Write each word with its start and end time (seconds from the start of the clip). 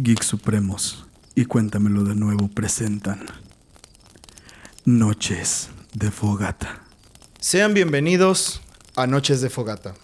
Geek 0.00 0.22
Supremos 0.22 1.06
y 1.34 1.46
Cuéntamelo 1.46 2.04
de 2.04 2.14
nuevo 2.14 2.46
presentan 2.46 3.26
Noches 4.84 5.70
de 5.92 6.12
Fogata. 6.12 6.82
Sean 7.40 7.74
bienvenidos 7.74 8.60
a 8.94 9.08
Noches 9.08 9.40
de 9.40 9.50
Fogata. 9.50 9.94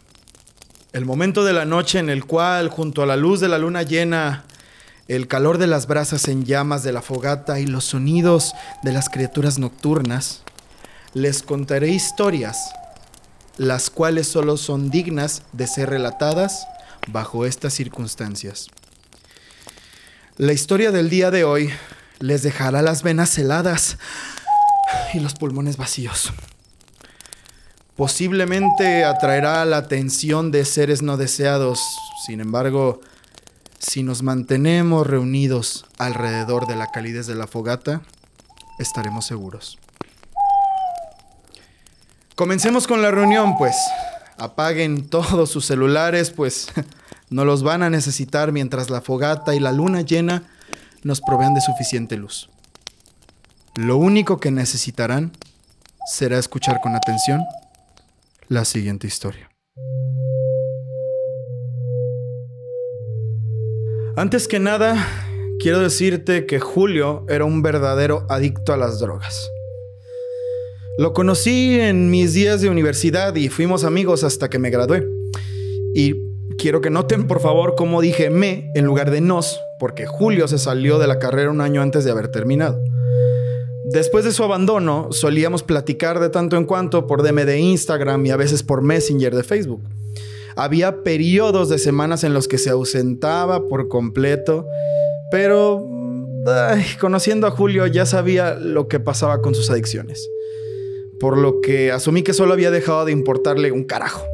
El 0.93 1.05
momento 1.05 1.45
de 1.45 1.53
la 1.53 1.65
noche 1.65 2.01
en 2.01 2.11
el 2.11 2.25
cual, 2.25 2.71
junto 2.71 3.05
a 3.05 3.07
la 3.07 3.17
luz 3.17 3.39
de 3.39 3.47
la 3.47 3.59
luna 3.59 3.83
llena, 3.85 4.45
el 5.07 5.29
calor 5.29 5.59
de 5.59 5.69
las 5.69 5.87
brasas 5.87 6.27
en 6.27 6.45
llamas 6.45 6.83
de 6.83 6.93
la 6.93 7.01
fogata 7.01 7.61
y 7.61 7.67
los 7.67 7.85
sonidos 7.85 8.53
de 8.83 8.93
las 8.93 9.09
criaturas 9.09 9.61
nocturnas, 9.61 10.43
les 11.13 11.45
contaré 11.45 11.91
historias, 11.91 12.73
las 13.59 13.91
cuales 13.91 14.27
solo 14.27 14.57
son 14.57 14.91
dignas 14.91 15.43
de 15.53 15.69
ser 15.69 15.91
relatadas 15.91 16.67
bajo 17.07 17.47
estas 17.47 17.75
circunstancias. 17.75 18.67
La 20.37 20.53
historia 20.53 20.91
del 20.91 21.11
día 21.11 21.31
de 21.31 21.45
hoy 21.45 21.71
les 22.19 22.43
dejará 22.43 22.83
las 22.83 23.05
venas 23.05 23.39
heladas 23.39 23.99
y 25.13 25.21
los 25.21 25.35
pulmones 25.35 25.77
vacíos. 25.77 26.33
Posiblemente 27.95 29.05
atraerá 29.05 29.65
la 29.65 29.77
atención 29.77 30.51
de 30.51 30.65
seres 30.65 31.03
no 31.03 31.17
deseados, 31.17 31.81
sin 32.27 32.41
embargo, 32.41 33.01
si 33.79 34.03
nos 34.03 34.25
mantenemos 34.25 35.07
reunidos 35.07 35.87
alrededor 35.99 36.67
de 36.67 36.75
la 36.75 36.91
calidez 36.91 37.29
de 37.29 37.37
la 37.37 37.47
fogata, 37.47 38.03
estaremos 38.81 39.27
seguros. 39.27 39.79
Comencemos 42.35 42.89
con 42.89 43.03
la 43.03 43.13
reunión, 43.13 43.57
pues. 43.57 43.77
Apaguen 44.37 45.09
todos 45.09 45.49
sus 45.49 45.65
celulares, 45.65 46.33
pues 46.33 46.73
no 47.35 47.45
los 47.45 47.65
van 47.65 47.83
a 47.83 47.91
necesitar 47.91 48.53
mientras 48.53 48.91
la 48.91 49.01
fogata 49.01 49.57
y 49.57 49.59
la 49.59 49.73
luna 49.73 50.03
llena 50.03 50.45
nos 51.03 51.21
provean 51.21 51.53
de 51.53 51.61
suficiente 51.61 52.17
luz. 52.17 52.49
Lo 53.75 53.97
único 53.97 54.39
que 54.39 54.53
necesitarán 54.53 55.33
será 56.09 56.39
escuchar 56.39 56.81
con 56.81 56.95
atención 56.95 57.43
la 58.47 58.65
siguiente 58.65 59.09
historia. 59.09 59.51
Antes 64.17 64.47
que 64.47 64.61
nada, 64.61 65.05
quiero 65.59 65.81
decirte 65.81 66.47
que 66.47 66.61
Julio 66.61 67.27
era 67.29 67.45
un 67.45 67.63
verdadero 67.63 68.29
adicto 68.31 68.73
a 68.73 68.77
las 68.77 69.01
drogas. 69.01 69.51
Lo 70.99 71.13
conocí 71.13 71.81
en 71.81 72.11
mis 72.11 72.33
días 72.33 72.61
de 72.61 72.69
universidad 72.69 73.35
y 73.35 73.49
fuimos 73.49 73.83
amigos 73.83 74.23
hasta 74.23 74.49
que 74.49 74.61
me 74.61 74.71
gradué. 74.71 75.05
Y 75.97 76.34
quiero 76.59 76.81
que 76.81 76.91
noten 76.91 77.27
por 77.27 77.41
favor 77.41 77.75
cómo 77.77 78.01
dije 78.01 78.31
me 78.31 78.71
en 78.75 78.85
lugar 78.85 79.11
de 79.11 79.21
nos, 79.21 79.61
porque 79.79 80.07
Julio 80.07 80.49
se 80.49 80.59
salió 80.59 80.99
de 80.99 81.07
la 81.07 81.19
carrera 81.19 81.51
un 81.51 81.61
año 81.61 81.83
antes 81.83 82.05
de 82.05 82.11
haber 82.11 82.29
terminado. 82.29 82.81
Después 83.85 84.25
de 84.25 84.33
su 84.33 84.43
abandono, 84.43 85.09
solíamos 85.11 85.63
platicar 85.63 86.19
de 86.19 86.31
tanto 86.31 86.57
en 86.57 86.65
cuanto 86.65 87.07
por 87.07 87.23
DM 87.23 87.45
de 87.45 87.59
Instagram 87.59 88.25
y 88.27 88.31
a 88.31 88.37
veces 88.37 88.63
por 88.63 88.83
Messenger 88.83 89.35
de 89.35 89.43
Facebook. 89.43 89.83
Había 90.57 91.03
periodos 91.03 91.69
de 91.69 91.79
semanas 91.79 92.25
en 92.25 92.33
los 92.33 92.49
que 92.49 92.59
se 92.59 92.71
ausentaba 92.71 93.69
por 93.69 93.89
completo, 93.89 94.67
pero 95.31 95.87
conociendo 97.01 97.47
a 97.47 97.51
Julio 97.51 97.87
ya 97.87 98.07
sabía 98.07 98.55
lo 98.55 98.89
que 98.89 99.01
pasaba 99.01 99.43
con 99.43 99.55
sus 99.55 99.71
adicciones. 99.71 100.29
Por 101.21 101.39
lo 101.39 101.61
que 101.61 101.93
asumí 101.93 102.23
que 102.23 102.33
solo 102.33 102.53
había 102.53 102.71
dejado 102.71 103.05
de 103.05 103.13
importarle 103.13 103.71
un 103.71 103.85
carajo. 103.85 104.25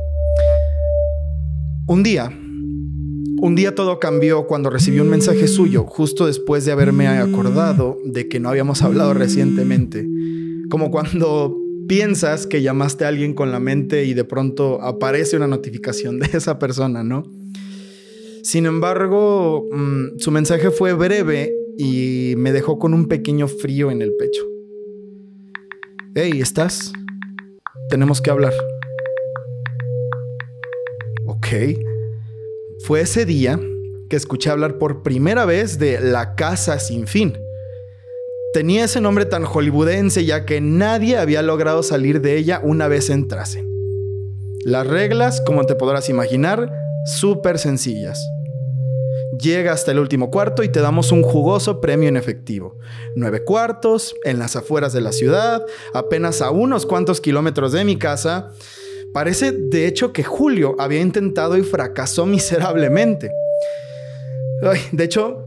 Un 1.90 2.04
día, 2.04 2.28
un 2.28 3.56
día 3.56 3.74
todo 3.74 3.98
cambió 3.98 4.46
cuando 4.46 4.70
recibí 4.70 5.00
un 5.00 5.08
mensaje 5.08 5.48
suyo 5.48 5.82
justo 5.82 6.28
después 6.28 6.64
de 6.64 6.70
haberme 6.70 7.08
acordado 7.08 7.98
de 8.04 8.28
que 8.28 8.38
no 8.38 8.48
habíamos 8.48 8.82
hablado 8.82 9.12
recientemente. 9.12 10.08
Como 10.70 10.92
cuando 10.92 11.58
piensas 11.88 12.46
que 12.46 12.62
llamaste 12.62 13.04
a 13.04 13.08
alguien 13.08 13.34
con 13.34 13.50
la 13.50 13.58
mente 13.58 14.04
y 14.04 14.14
de 14.14 14.22
pronto 14.22 14.80
aparece 14.80 15.36
una 15.36 15.48
notificación 15.48 16.20
de 16.20 16.30
esa 16.32 16.60
persona, 16.60 17.02
¿no? 17.02 17.24
Sin 18.44 18.66
embargo, 18.66 19.66
mm, 19.72 20.20
su 20.20 20.30
mensaje 20.30 20.70
fue 20.70 20.92
breve 20.92 21.52
y 21.76 22.34
me 22.36 22.52
dejó 22.52 22.78
con 22.78 22.94
un 22.94 23.08
pequeño 23.08 23.48
frío 23.48 23.90
en 23.90 24.00
el 24.00 24.12
pecho. 24.14 24.42
Hey, 26.14 26.34
¿estás? 26.40 26.92
Tenemos 27.88 28.20
que 28.20 28.30
hablar. 28.30 28.52
Fue 32.80 33.00
ese 33.00 33.24
día 33.24 33.58
que 34.08 34.16
escuché 34.16 34.50
hablar 34.50 34.78
por 34.78 35.02
primera 35.02 35.44
vez 35.44 35.78
de 35.78 36.00
La 36.00 36.36
Casa 36.36 36.78
Sin 36.78 37.08
Fin 37.08 37.36
Tenía 38.52 38.84
ese 38.84 39.00
nombre 39.00 39.26
tan 39.26 39.44
hollywoodense 39.44 40.24
ya 40.24 40.44
que 40.44 40.60
nadie 40.60 41.16
había 41.16 41.42
logrado 41.42 41.82
salir 41.84 42.20
de 42.20 42.36
ella 42.36 42.60
una 42.62 42.88
vez 42.88 43.08
entrasen. 43.08 43.68
Las 44.64 44.86
reglas, 44.88 45.40
como 45.40 45.66
te 45.66 45.76
podrás 45.76 46.08
imaginar, 46.08 46.72
súper 47.04 47.58
sencillas. 47.60 48.24
Llega 49.40 49.72
hasta 49.72 49.92
el 49.92 50.00
último 50.00 50.30
cuarto 50.30 50.64
y 50.64 50.68
te 50.68 50.80
damos 50.80 51.12
un 51.12 51.22
jugoso 51.22 51.80
premio 51.80 52.08
en 52.08 52.16
efectivo. 52.16 52.76
Nueve 53.14 53.44
cuartos, 53.44 54.16
en 54.24 54.40
las 54.40 54.56
afueras 54.56 54.92
de 54.92 55.00
la 55.00 55.12
ciudad, 55.12 55.64
apenas 55.94 56.42
a 56.42 56.50
unos 56.50 56.86
cuantos 56.86 57.20
kilómetros 57.20 57.70
de 57.70 57.84
mi 57.84 57.96
casa. 57.96 58.52
Parece 59.12 59.52
de 59.52 59.86
hecho 59.86 60.12
que 60.12 60.22
Julio 60.22 60.76
había 60.78 61.00
intentado 61.00 61.56
y 61.56 61.62
fracasó 61.62 62.26
miserablemente. 62.26 63.30
de 64.92 65.04
hecho, 65.04 65.46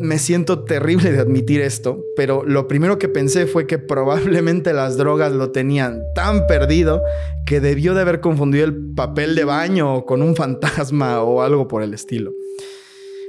me 0.00 0.18
siento 0.18 0.64
terrible 0.64 1.12
de 1.12 1.20
admitir 1.20 1.60
esto, 1.60 2.04
pero 2.16 2.44
lo 2.44 2.68
primero 2.68 2.98
que 2.98 3.08
pensé 3.08 3.46
fue 3.46 3.66
que 3.66 3.78
probablemente 3.78 4.72
las 4.72 4.96
drogas 4.96 5.32
lo 5.32 5.50
tenían 5.50 6.02
tan 6.14 6.46
perdido 6.46 7.02
que 7.46 7.60
debió 7.60 7.94
de 7.94 8.02
haber 8.02 8.20
confundido 8.20 8.64
el 8.64 8.94
papel 8.94 9.34
de 9.34 9.44
baño 9.44 10.04
con 10.04 10.22
un 10.22 10.36
fantasma 10.36 11.22
o 11.22 11.42
algo 11.42 11.68
por 11.68 11.82
el 11.82 11.94
estilo. 11.94 12.32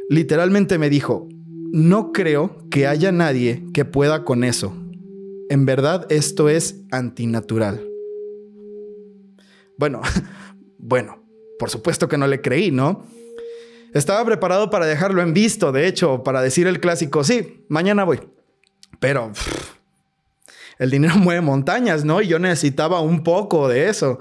Literalmente 0.09 0.77
me 0.77 0.89
dijo, 0.89 1.27
no 1.71 2.11
creo 2.11 2.57
que 2.69 2.87
haya 2.87 3.11
nadie 3.11 3.63
que 3.73 3.85
pueda 3.85 4.23
con 4.23 4.43
eso. 4.43 4.73
En 5.49 5.65
verdad 5.65 6.05
esto 6.09 6.49
es 6.49 6.83
antinatural. 6.91 7.94
Bueno, 9.77 10.01
bueno, 10.77 11.23
por 11.59 11.69
supuesto 11.69 12.07
que 12.07 12.17
no 12.17 12.27
le 12.27 12.41
creí, 12.41 12.71
¿no? 12.71 13.05
Estaba 13.93 14.25
preparado 14.25 14.69
para 14.69 14.85
dejarlo 14.85 15.21
en 15.21 15.33
visto, 15.33 15.71
de 15.71 15.87
hecho, 15.87 16.23
para 16.23 16.41
decir 16.41 16.67
el 16.67 16.81
clásico, 16.81 17.23
sí, 17.23 17.65
mañana 17.69 18.03
voy. 18.03 18.19
Pero 18.99 19.31
el 20.77 20.91
dinero 20.91 21.15
mueve 21.17 21.41
montañas, 21.41 22.05
¿no? 22.05 22.21
Y 22.21 22.27
yo 22.27 22.39
necesitaba 22.39 22.99
un 22.99 23.23
poco 23.23 23.67
de 23.67 23.89
eso. 23.89 24.19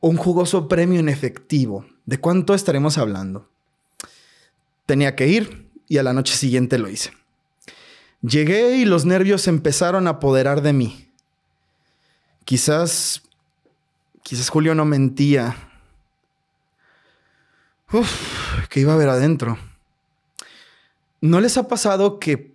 Un 0.00 0.16
jugoso 0.16 0.68
premio 0.68 1.00
en 1.00 1.08
efectivo. 1.08 1.86
¿De 2.06 2.18
cuánto 2.18 2.54
estaremos 2.54 2.98
hablando? 2.98 3.48
Tenía 4.86 5.14
que 5.14 5.28
ir 5.28 5.70
y 5.88 5.98
a 5.98 6.02
la 6.02 6.12
noche 6.12 6.34
siguiente 6.34 6.78
lo 6.78 6.88
hice. 6.88 7.12
Llegué 8.22 8.76
y 8.76 8.84
los 8.84 9.04
nervios 9.04 9.46
empezaron 9.48 10.06
a 10.06 10.10
apoderar 10.10 10.62
de 10.62 10.72
mí. 10.72 11.08
Quizás, 12.44 13.22
quizás 14.22 14.48
Julio 14.48 14.74
no 14.74 14.84
mentía 14.84 15.56
Uf, 17.92 18.68
¿qué 18.70 18.80
iba 18.80 18.92
a 18.92 18.94
haber 18.94 19.10
adentro? 19.10 19.58
¿No 21.20 21.40
les 21.40 21.58
ha 21.58 21.68
pasado 21.68 22.18
que 22.18 22.52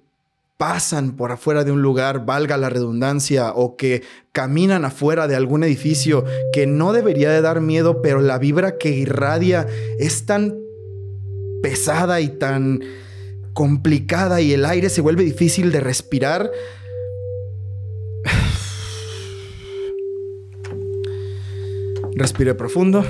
pasan 0.58 1.16
por 1.16 1.32
afuera 1.32 1.64
de 1.64 1.72
un 1.72 1.84
lugar, 1.84 2.26
valga 2.26 2.58
la 2.58 2.70
redundancia, 2.70 3.52
o 3.54 3.78
que 3.78 4.02
caminan 4.32 4.84
afuera 4.84 5.28
de 5.28 5.36
algún 5.36 5.64
edificio 5.64 6.26
que 6.52 6.66
no 6.66 6.92
debería 6.92 7.30
de 7.30 7.42
dar 7.42 7.62
miedo, 7.62 8.02
pero 8.02 8.20
la 8.20 8.40
vibra 8.40 8.80
que 8.80 8.90
irradia 8.90 9.68
es 10.00 10.26
tan 10.26 10.56
pesada 11.62 12.20
y 12.20 12.30
tan 12.30 12.82
complicada 13.54 14.42
y 14.42 14.54
el 14.54 14.66
aire 14.66 14.90
se 14.90 15.02
vuelve 15.02 15.24
difícil 15.24 15.72
de 15.72 15.82
respirar? 15.82 16.52
Respire 22.18 22.56
profundo 22.56 23.06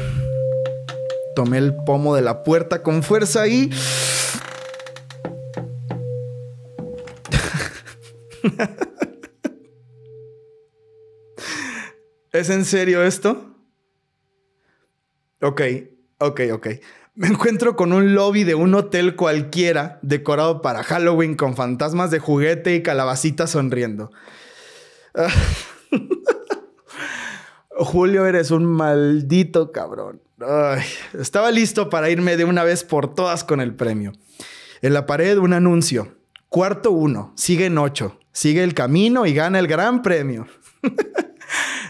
tomé 1.38 1.60
el 1.60 1.76
pomo 1.76 2.16
de 2.16 2.24
la 2.24 2.42
puerta 2.42 2.82
con 2.82 3.04
fuerza 3.04 3.48
y... 3.48 3.70
¿Es 12.32 12.50
en 12.50 12.66
serio 12.66 13.04
esto? 13.04 13.56
Ok, 15.44 15.62
ok, 16.18 16.42
ok. 16.54 16.68
Me 17.14 17.28
encuentro 17.28 17.76
con 17.76 17.94
un 17.94 18.16
lobby 18.16 18.44
de 18.44 18.56
un 18.56 18.74
hotel 18.74 19.16
cualquiera 19.16 20.00
decorado 20.02 20.64
para 20.64 20.82
Halloween 20.82 21.36
con 21.36 21.56
fantasmas 21.56 22.10
de 22.10 22.18
juguete 22.18 22.74
y 22.74 22.82
calabacitas 22.82 23.52
sonriendo. 23.52 24.10
Julio, 27.80 28.26
eres 28.26 28.52
un 28.52 28.66
maldito 28.66 29.72
cabrón. 29.72 30.22
estaba 31.20 31.52
listo 31.52 31.90
para 31.90 32.10
irme 32.10 32.38
de 32.38 32.46
una 32.46 32.64
vez 32.64 32.84
por 32.84 33.14
todas 33.14 33.44
con 33.44 33.62
el 33.62 33.76
premio. 33.76 34.14
En 34.82 34.94
la 34.94 35.06
pared 35.06 35.38
un 35.38 35.54
anuncio. 35.54 36.16
Cuarto 36.50 36.92
uno, 36.92 37.34
sigue 37.36 37.66
en 37.66 37.78
ocho. 37.78 38.20
Sigue 38.32 38.64
el 38.64 38.74
camino 38.74 39.26
y 39.26 39.34
gana 39.34 39.60
el 39.60 39.68
gran 39.68 40.02
premio. 40.02 40.48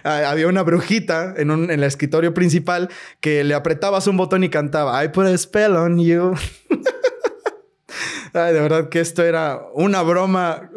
Ah, 0.04 0.30
había 0.30 0.48
una 0.48 0.62
brujita 0.62 1.34
en, 1.36 1.52
un, 1.52 1.72
el 1.72 1.84
escritorio 1.84 2.34
principal 2.34 2.90
que 3.20 3.44
le 3.44 3.56
apretabas 3.56 4.08
un 4.08 4.16
botón 4.16 4.44
y 4.44 4.50
cantaba 4.50 5.04
I 5.04 5.10
put 5.10 5.26
a 5.26 5.38
spell 5.38 5.76
on 5.76 6.00
you. 6.00 6.34
Ay, 8.34 8.54
de 8.54 8.60
verdad 8.62 8.88
que 8.88 9.02
esto 9.02 9.24
era 9.24 9.60
una 9.74 10.04
broma, 10.04 10.70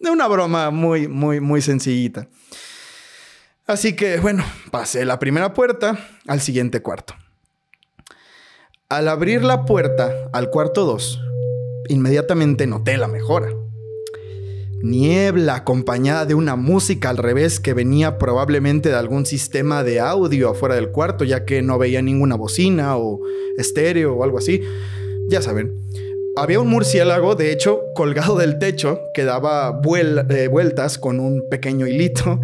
una 0.00 0.26
broma 0.26 0.70
muy, 0.70 1.06
muy, 1.06 1.38
muy 1.40 1.60
sencillita. 1.60 2.28
Así 3.66 3.96
que, 3.96 4.18
bueno, 4.20 4.44
pasé 4.70 5.06
la 5.06 5.18
primera 5.18 5.54
puerta 5.54 5.98
al 6.26 6.42
siguiente 6.42 6.82
cuarto. 6.82 7.14
Al 8.90 9.08
abrir 9.08 9.42
la 9.42 9.64
puerta 9.64 10.28
al 10.34 10.50
cuarto 10.50 10.84
2, 10.84 11.20
inmediatamente 11.88 12.66
noté 12.66 12.98
la 12.98 13.08
mejora. 13.08 13.48
Niebla 14.82 15.54
acompañada 15.54 16.26
de 16.26 16.34
una 16.34 16.56
música 16.56 17.08
al 17.08 17.16
revés 17.16 17.58
que 17.58 17.72
venía 17.72 18.18
probablemente 18.18 18.90
de 18.90 18.96
algún 18.96 19.24
sistema 19.24 19.82
de 19.82 19.98
audio 19.98 20.50
afuera 20.50 20.74
del 20.74 20.90
cuarto, 20.90 21.24
ya 21.24 21.46
que 21.46 21.62
no 21.62 21.78
veía 21.78 22.02
ninguna 22.02 22.34
bocina 22.34 22.98
o 22.98 23.22
estéreo 23.56 24.14
o 24.14 24.24
algo 24.24 24.36
así. 24.36 24.60
Ya 25.28 25.40
saben. 25.40 25.80
Había 26.36 26.60
un 26.60 26.68
murciélago, 26.68 27.34
de 27.34 27.50
hecho, 27.50 27.80
colgado 27.94 28.36
del 28.36 28.58
techo 28.58 29.00
que 29.14 29.24
daba 29.24 29.80
eh, 30.28 30.48
vueltas 30.48 30.98
con 30.98 31.18
un 31.18 31.48
pequeño 31.48 31.86
hilito 31.86 32.40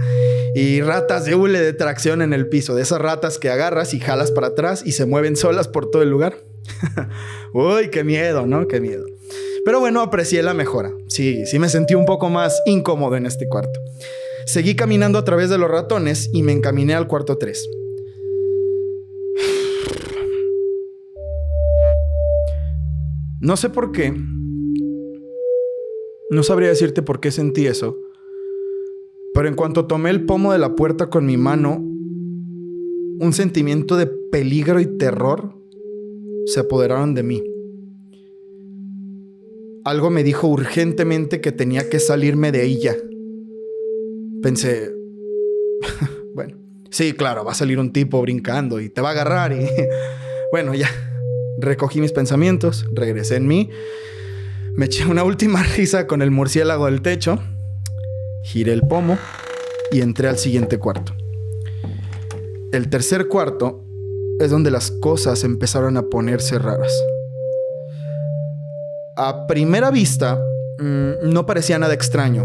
y 0.55 0.81
ratas 0.83 1.25
de 1.25 1.35
hule 1.35 1.61
de 1.61 1.73
tracción 1.73 2.23
en 2.23 2.33
el 2.33 2.49
piso, 2.49 2.75
de 2.75 2.83
esas 2.83 3.01
ratas 3.01 3.39
que 3.39 3.51
agarras 3.51 3.95
y 3.95 4.01
jalas 4.01 4.31
para 4.31 4.49
atrás 4.49 4.83
y 4.85 4.93
se 4.93 5.07
mueven 5.07 5.37
solas 5.37 5.69
por 5.69 5.91
todo 5.91 6.03
el 6.03 6.11
lugar. 6.11 6.45
Uy, 7.53 7.89
qué 7.91 8.05
miedo, 8.05 8.47
¿no? 8.47 8.67
Qué 8.69 8.81
miedo. 8.81 9.07
Pero 9.65 9.81
bueno, 9.81 10.01
aprecié 10.01 10.43
la 10.43 10.55
mejora. 10.55 10.93
Sí, 11.09 11.45
sí 11.47 11.59
me 11.59 11.69
sentí 11.69 11.95
un 11.95 12.07
poco 12.07 12.31
más 12.31 12.61
incómodo 12.67 13.17
en 13.17 13.27
este 13.27 13.49
cuarto. 13.49 13.81
Seguí 14.47 14.75
caminando 14.75 15.19
a 15.19 15.25
través 15.25 15.51
de 15.51 15.59
los 15.59 15.71
ratones 15.71 16.31
y 16.33 16.43
me 16.43 16.53
encaminé 16.53 16.95
al 16.95 17.07
cuarto 17.07 17.39
3. 17.39 17.69
No 23.43 23.57
sé 23.57 23.71
por 23.71 23.91
qué. 23.91 24.13
No 26.29 26.43
sabría 26.43 26.69
decirte 26.69 27.01
por 27.01 27.21
qué 27.21 27.31
sentí 27.31 27.67
eso. 27.67 27.97
Pero 29.35 29.49
en 29.49 29.55
cuanto 29.55 29.87
tomé 29.87 30.11
el 30.11 30.25
pomo 30.25 30.53
de 30.53 30.59
la 30.59 30.75
puerta 30.75 31.09
con 31.09 31.27
mi 31.27 31.37
mano, 31.37 31.77
un 31.77 33.33
sentimiento 33.33 33.97
de 33.97 34.07
peligro 34.07 34.81
y 34.81 34.87
terror 34.99 35.55
se 36.47 36.61
apoderaron 36.61 37.15
de 37.15 37.23
mí. 37.23 37.43
Algo 39.85 40.11
me 40.11 40.25
dijo 40.25 40.49
urgentemente 40.49 41.41
que 41.41 41.53
tenía 41.53 41.89
que 41.89 42.01
salirme 42.01 42.53
de 42.53 42.65
ella. 42.65 42.97
Pensé, 44.43 44.93
bueno, 46.35 46.57
sí, 46.91 47.13
claro, 47.13 47.45
va 47.45 47.53
a 47.53 47.55
salir 47.55 47.79
un 47.79 47.93
tipo 47.93 48.21
brincando 48.21 48.81
y 48.81 48.89
te 48.89 49.01
va 49.01 49.09
a 49.09 49.13
agarrar 49.13 49.53
y... 49.53 49.67
bueno, 50.53 50.75
ya. 50.75 50.89
Recogí 51.59 52.01
mis 52.01 52.13
pensamientos, 52.13 52.87
regresé 52.95 53.37
en 53.37 53.47
mí, 53.47 53.69
me 54.75 54.87
eché 54.87 55.05
una 55.05 55.25
última 55.25 55.63
risa 55.77 56.07
con 56.07 56.23
el 56.23 56.31
murciélago 56.31 56.87
del 56.87 57.03
techo, 57.03 57.39
giré 58.45 58.73
el 58.73 58.83
pomo 58.83 59.19
y 59.91 60.01
entré 60.01 60.29
al 60.29 60.39
siguiente 60.39 60.79
cuarto. 60.79 61.13
El 62.73 62.89
tercer 62.89 63.29
cuarto 63.29 63.85
es 64.39 64.51
donde 64.51 64.71
las 64.71 64.91
cosas 64.91 65.45
empezaron 65.45 65.97
a 65.97 66.03
ponerse 66.03 66.59
raras. 66.59 66.93
A 69.17 69.47
primera 69.47 69.91
vista, 69.91 70.41
mm, 70.79 71.31
no 71.31 71.47
parecía 71.47 71.79
nada 71.79 71.95
extraño. 71.95 72.45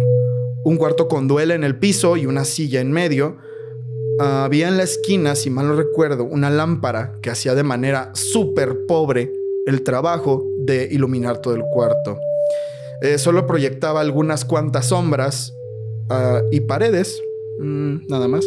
Un 0.63 0.77
cuarto 0.77 1.07
con 1.07 1.27
duela 1.27 1.53
en 1.53 1.63
el 1.63 1.77
piso 1.77 2.17
y 2.17 2.25
una 2.25 2.43
silla 2.43 2.81
en 2.81 2.91
medio. 2.91 3.37
había 4.17 4.69
en 4.69 4.77
la 4.77 4.83
esquina, 4.83 5.35
si 5.35 5.49
mal 5.49 5.67
no 5.67 5.75
recuerdo, 5.75 6.23
una 6.23 6.49
lámpara 6.49 7.17
que 7.21 7.29
hacía 7.29 7.53
de 7.53 7.63
manera 7.63 8.11
súper 8.13 8.85
pobre 8.87 9.29
el 9.65 9.83
trabajo 9.83 10.45
de 10.59 10.87
iluminar 10.89 11.39
todo 11.39 11.53
el 11.53 11.63
cuarto. 11.73 12.17
Eh, 13.01 13.17
solo 13.17 13.45
proyectaba 13.45 13.99
algunas 13.99 14.45
cuantas 14.45 14.85
sombras 14.87 15.54
ah, 16.09 16.41
y 16.51 16.61
paredes, 16.61 17.21
mm, 17.59 18.07
nada 18.07 18.27
más. 18.27 18.45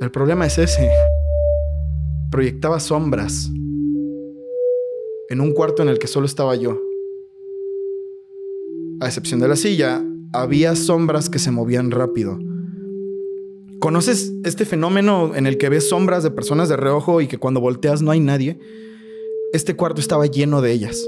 El 0.00 0.10
problema 0.10 0.46
es 0.46 0.58
ese. 0.58 0.90
Proyectaba 2.30 2.80
sombras 2.80 3.48
en 5.28 5.40
un 5.40 5.52
cuarto 5.52 5.82
en 5.82 5.88
el 5.88 5.98
que 5.98 6.08
solo 6.08 6.26
estaba 6.26 6.56
yo. 6.56 6.80
A 9.00 9.06
excepción 9.06 9.40
de 9.40 9.48
la 9.48 9.56
silla, 9.56 10.04
había 10.32 10.76
sombras 10.76 11.28
que 11.28 11.38
se 11.38 11.50
movían 11.50 11.90
rápido. 11.90 12.38
¿Conoces 13.80 14.32
este 14.44 14.64
fenómeno 14.64 15.34
en 15.34 15.46
el 15.46 15.58
que 15.58 15.68
ves 15.68 15.88
sombras 15.88 16.22
de 16.22 16.30
personas 16.30 16.68
de 16.68 16.76
reojo 16.76 17.20
y 17.20 17.26
que 17.26 17.38
cuando 17.38 17.60
volteas 17.60 18.02
no 18.02 18.10
hay 18.10 18.20
nadie? 18.20 18.58
Este 19.52 19.74
cuarto 19.74 20.00
estaba 20.00 20.26
lleno 20.26 20.60
de 20.60 20.72
ellas. 20.72 21.04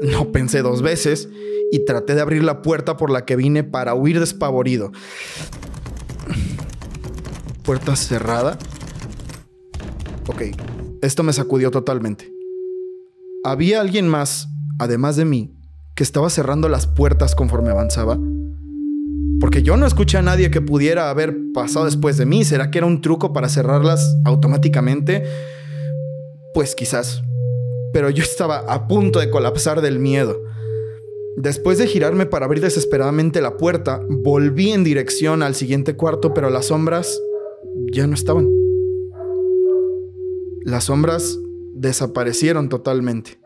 No 0.00 0.30
pensé 0.32 0.62
dos 0.62 0.82
veces 0.82 1.28
y 1.72 1.84
traté 1.84 2.14
de 2.14 2.20
abrir 2.20 2.44
la 2.44 2.62
puerta 2.62 2.96
por 2.96 3.10
la 3.10 3.24
que 3.24 3.36
vine 3.36 3.64
para 3.64 3.94
huir 3.94 4.20
despavorido. 4.20 4.92
¿Puerta 7.62 7.96
cerrada? 7.96 8.58
Ok, 10.28 10.42
esto 11.02 11.22
me 11.22 11.32
sacudió 11.32 11.70
totalmente. 11.70 12.32
¿Había 13.44 13.80
alguien 13.80 14.08
más, 14.08 14.48
además 14.78 15.16
de 15.16 15.24
mí, 15.24 15.56
que 15.94 16.02
estaba 16.02 16.30
cerrando 16.30 16.68
las 16.68 16.86
puertas 16.86 17.34
conforme 17.34 17.70
avanzaba? 17.70 18.18
Porque 19.40 19.62
yo 19.62 19.76
no 19.76 19.86
escuché 19.86 20.18
a 20.18 20.22
nadie 20.22 20.50
que 20.50 20.60
pudiera 20.60 21.10
haber 21.10 21.36
pasado 21.52 21.84
después 21.84 22.16
de 22.16 22.26
mí. 22.26 22.44
¿Será 22.44 22.70
que 22.70 22.78
era 22.78 22.86
un 22.86 23.00
truco 23.00 23.32
para 23.32 23.48
cerrarlas 23.48 24.16
automáticamente? 24.24 25.24
Pues 26.54 26.74
quizás. 26.74 27.22
Pero 27.92 28.10
yo 28.10 28.22
estaba 28.22 28.58
a 28.58 28.88
punto 28.88 29.20
de 29.20 29.30
colapsar 29.30 29.80
del 29.80 29.98
miedo. 29.98 30.42
Después 31.36 31.78
de 31.78 31.86
girarme 31.86 32.26
para 32.26 32.46
abrir 32.46 32.62
desesperadamente 32.62 33.40
la 33.40 33.56
puerta, 33.56 34.00
volví 34.08 34.72
en 34.72 34.84
dirección 34.84 35.42
al 35.42 35.54
siguiente 35.54 35.94
cuarto, 35.94 36.32
pero 36.32 36.50
las 36.50 36.66
sombras 36.66 37.20
ya 37.92 38.06
no 38.06 38.14
estaban. 38.14 38.48
Las 40.62 40.84
sombras 40.84 41.38
desaparecieron 41.74 42.68
totalmente. 42.68 43.38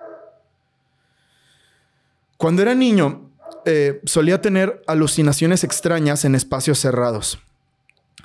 Cuando 2.36 2.62
era 2.62 2.74
niño, 2.74 3.28
eh, 3.66 4.00
solía 4.04 4.40
tener 4.40 4.82
alucinaciones 4.86 5.64
extrañas 5.64 6.24
en 6.24 6.34
espacios 6.34 6.78
cerrados. 6.78 7.38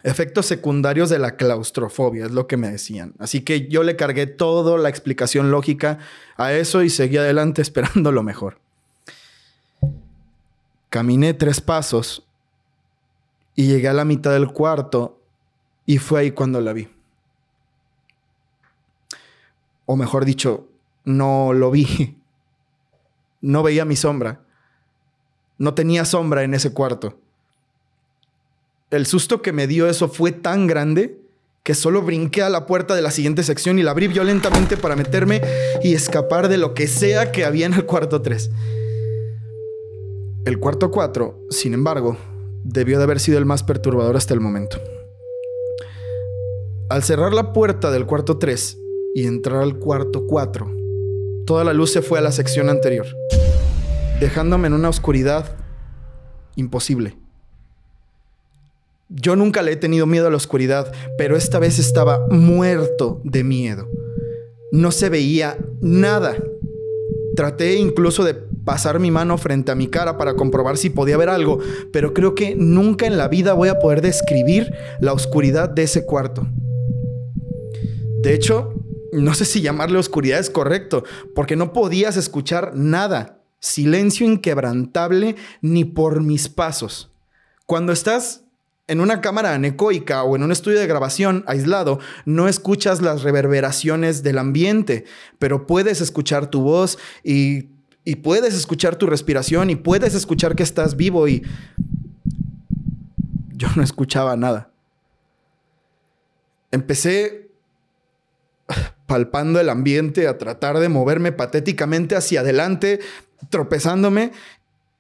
Efectos 0.06 0.46
secundarios 0.46 1.10
de 1.10 1.20
la 1.20 1.36
claustrofobia, 1.36 2.26
es 2.26 2.32
lo 2.32 2.48
que 2.48 2.58
me 2.58 2.70
decían. 2.70 3.14
Así 3.20 3.42
que 3.42 3.68
yo 3.68 3.84
le 3.84 3.96
cargué 3.96 4.28
toda 4.28 4.78
la 4.78 4.90
explicación 4.90 5.52
lógica 5.52 6.00
a 6.38 6.54
eso 6.54 6.84
y 6.84 6.90
seguí 6.90 7.18
adelante 7.18 7.62
esperando 7.64 8.12
lo 8.12 8.24
mejor. 8.24 8.60
Caminé 10.90 11.34
tres 11.34 11.60
pasos 11.60 12.26
y 13.56 13.68
llegué 13.68 13.90
a 13.90 13.94
la 13.94 14.06
mitad 14.06 14.32
del 14.32 14.48
cuarto 14.48 15.20
y 15.86 15.98
fue 15.98 16.22
ahí 16.22 16.32
cuando 16.32 16.62
la 16.62 16.74
vi 16.74 16.88
o 19.86 19.96
mejor 19.96 20.26
dicho, 20.26 20.68
no 21.04 21.54
lo 21.54 21.72
vi. 21.72 22.18
No 23.42 23.62
veía 23.62 23.86
mi 23.86 23.96
sombra. 23.96 24.42
No 25.60 25.76
tenía 25.76 26.04
sombra 26.04 26.42
en 26.42 26.56
ese 26.56 26.74
cuarto. 26.74 27.20
El 28.92 29.06
susto 29.06 29.42
que 29.42 29.52
me 29.52 29.68
dio 29.68 29.88
eso 29.88 30.08
fue 30.08 30.32
tan 30.32 30.68
grande 30.68 31.20
que 31.64 31.74
solo 31.74 32.02
brinqué 32.04 32.44
a 32.44 32.50
la 32.50 32.66
puerta 32.68 32.96
de 32.96 33.02
la 33.02 33.12
siguiente 33.12 33.44
sección 33.44 33.80
y 33.80 33.84
la 33.84 33.92
abrí 33.92 34.08
violentamente 34.08 34.78
para 34.78 34.96
meterme 34.96 35.42
y 35.84 35.94
escapar 35.96 36.48
de 36.48 36.58
lo 36.58 36.74
que 36.74 36.88
sea 36.88 37.32
que 37.32 37.44
había 37.44 37.66
en 37.66 37.74
el 37.74 37.86
cuarto 37.86 38.22
3. 38.22 38.52
El 40.46 40.60
cuarto 40.60 40.92
4, 40.92 41.48
sin 41.50 41.74
embargo, 41.74 42.18
debió 42.64 43.00
de 43.00 43.04
haber 43.06 43.20
sido 43.20 43.40
el 43.40 43.46
más 43.46 43.64
perturbador 43.64 44.16
hasta 44.16 44.36
el 44.36 44.40
momento. 44.40 44.80
Al 46.90 47.02
cerrar 47.02 47.34
la 47.34 47.52
puerta 47.52 47.90
del 47.90 48.06
cuarto 48.06 48.38
3, 48.38 48.78
y 49.16 49.26
entrar 49.28 49.64
al 49.64 49.80
cuarto 49.80 50.28
4. 50.28 50.70
Toda 51.46 51.64
la 51.64 51.74
luz 51.74 51.94
se 51.94 52.02
fue 52.02 52.20
a 52.20 52.22
la 52.22 52.34
sección 52.34 52.70
anterior, 52.70 53.08
dejándome 54.20 54.68
en 54.68 54.74
una 54.74 54.90
oscuridad 54.90 55.56
imposible. 56.56 57.18
Yo 59.10 59.36
nunca 59.36 59.62
le 59.62 59.74
he 59.74 59.76
tenido 59.76 60.06
miedo 60.08 60.28
a 60.28 60.32
la 60.32 60.38
oscuridad, 60.38 60.92
pero 61.18 61.38
esta 61.38 61.60
vez 61.60 61.78
estaba 61.78 62.26
muerto 62.30 63.22
de 63.24 63.44
miedo. 63.44 63.88
No 64.72 64.92
se 64.92 65.10
veía 65.10 65.58
nada. 65.80 66.36
Traté 67.36 67.76
incluso 67.76 68.24
de 68.24 68.34
pasar 68.34 69.00
mi 69.00 69.12
mano 69.12 69.38
frente 69.38 69.72
a 69.72 69.76
mi 69.76 69.88
cara 69.88 70.18
para 70.18 70.34
comprobar 70.34 70.78
si 70.78 70.90
podía 70.90 71.18
ver 71.18 71.30
algo, 71.30 71.60
pero 71.94 72.14
creo 72.14 72.34
que 72.34 72.56
nunca 72.56 73.06
en 73.06 73.18
la 73.18 73.28
vida 73.28 73.54
voy 73.54 73.70
a 73.70 73.80
poder 73.80 74.02
describir 74.02 74.74
la 75.00 75.14
oscuridad 75.14 75.70
de 75.70 75.84
ese 75.84 76.06
cuarto. 76.06 76.48
De 78.24 78.34
hecho, 78.34 78.74
no 79.12 79.36
sé 79.36 79.46
si 79.46 79.62
llamarle 79.62 80.00
oscuridad 80.00 80.40
es 80.40 80.50
correcto, 80.50 81.04
porque 81.36 81.56
no 81.56 81.74
podías 81.74 82.18
escuchar 82.18 82.76
nada. 82.76 83.40
Silencio 83.60 84.26
inquebrantable 84.26 85.36
ni 85.62 85.86
por 85.86 86.22
mis 86.22 86.50
pasos. 86.50 87.12
Cuando 87.68 87.92
estás 87.92 88.45
en 88.88 89.00
una 89.00 89.22
cámara 89.22 89.54
anecoica 89.54 90.24
o 90.24 90.36
en 90.36 90.44
un 90.44 90.52
estudio 90.52 90.80
de 90.80 90.88
grabación 90.88 91.44
aislado, 91.48 92.00
no 92.26 92.48
escuchas 92.48 93.02
las 93.02 93.24
reverberaciones 93.24 94.22
del 94.22 94.38
ambiente, 94.38 95.06
pero 95.40 95.66
puedes 95.66 96.02
escuchar 96.02 96.48
tu 96.48 96.62
voz 96.62 97.00
y, 97.24 97.70
y 98.04 98.18
puedes 98.18 98.54
escuchar 98.54 98.96
tu 98.96 99.08
respiración 99.08 99.70
y 99.70 99.76
puedes 99.76 100.14
escuchar 100.14 100.56
que 100.56 100.64
estás 100.64 100.96
vivo 100.96 101.28
y 101.28 101.44
yo 103.54 103.68
no 103.76 103.84
escuchaba 103.84 104.36
nada. 104.36 104.70
Empecé 106.72 107.50
palpando 109.06 109.60
el 109.60 109.70
ambiente, 109.70 110.28
a 110.28 110.38
tratar 110.38 110.80
de 110.80 110.90
moverme 110.90 111.32
patéticamente 111.32 112.16
hacia 112.16 112.42
adelante, 112.42 113.00
tropezándome, 113.50 114.32